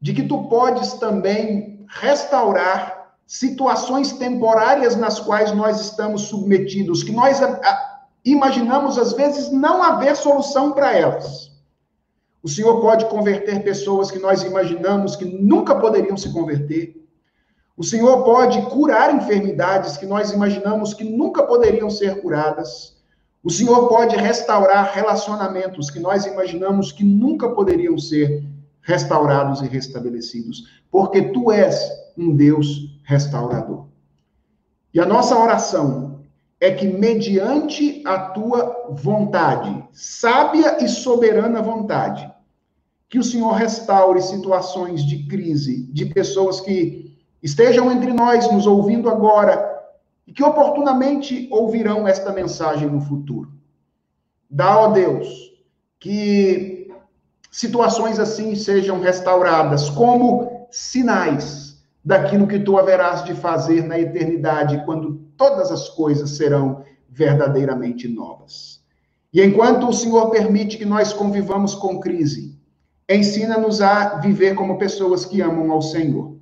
[0.00, 7.42] de que tu podes também restaurar situações temporárias nas quais nós estamos submetidos, que nós
[7.42, 11.52] a, a, imaginamos às vezes não haver solução para elas.
[12.42, 17.02] O Senhor pode converter pessoas que nós imaginamos que nunca poderiam se converter.
[17.76, 22.94] O Senhor pode curar enfermidades que nós imaginamos que nunca poderiam ser curadas.
[23.42, 28.44] O Senhor pode restaurar relacionamentos que nós imaginamos que nunca poderiam ser
[28.84, 33.86] restaurados e restabelecidos, porque tu és um Deus restaurador.
[34.92, 36.20] E a nossa oração
[36.60, 42.30] é que, mediante a tua vontade, sábia e soberana vontade,
[43.08, 49.08] que o Senhor restaure situações de crise, de pessoas que estejam entre nós, nos ouvindo
[49.08, 49.72] agora,
[50.26, 53.52] e que oportunamente ouvirão esta mensagem no futuro.
[54.48, 55.52] Dá, ó Deus,
[55.98, 56.73] que
[57.54, 65.20] situações assim sejam restauradas como sinais daquilo que tu haverás de fazer na eternidade, quando
[65.36, 68.80] todas as coisas serão verdadeiramente novas.
[69.32, 72.58] E enquanto o Senhor permite que nós convivamos com crise,
[73.08, 76.36] ensina-nos a viver como pessoas que amam ao Senhor,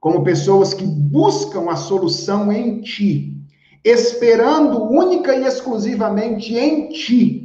[0.00, 3.32] como pessoas que buscam a solução em Ti,
[3.84, 7.37] esperando única e exclusivamente em Ti,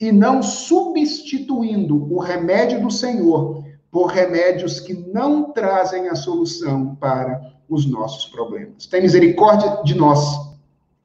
[0.00, 7.40] e não substituindo o remédio do Senhor por remédios que não trazem a solução para
[7.68, 8.86] os nossos problemas.
[8.86, 10.20] Tem misericórdia de nós,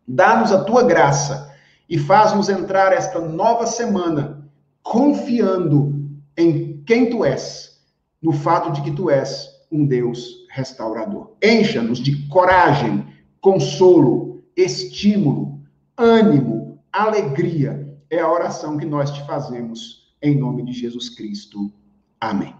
[0.08, 1.52] dá-nos a tua graça
[1.90, 4.50] e faz-nos entrar esta nova semana
[4.82, 5.94] confiando
[6.38, 7.80] em quem tu és,
[8.22, 11.32] no fato de que tu és um Deus restaurador.
[11.42, 13.06] Encha-nos de coragem,
[13.42, 15.60] consolo, estímulo,
[15.98, 17.93] ânimo, alegria.
[18.14, 21.74] É a oração que nós te fazemos em nome de Jesus Cristo.
[22.22, 22.56] Amém.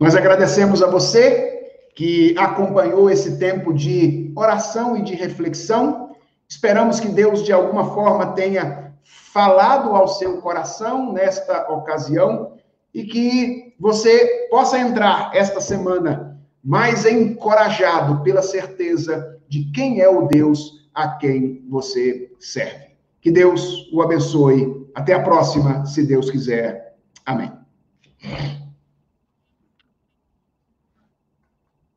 [0.00, 6.16] Nós agradecemos a você que acompanhou esse tempo de oração e de reflexão.
[6.48, 12.56] Esperamos que Deus, de alguma forma, tenha falado ao seu coração nesta ocasião
[12.94, 20.26] e que você possa entrar esta semana mais encorajado pela certeza de quem é o
[20.26, 22.93] Deus a quem você serve.
[23.24, 24.86] Que Deus o abençoe.
[24.94, 26.94] Até a próxima, se Deus quiser.
[27.24, 27.50] Amém.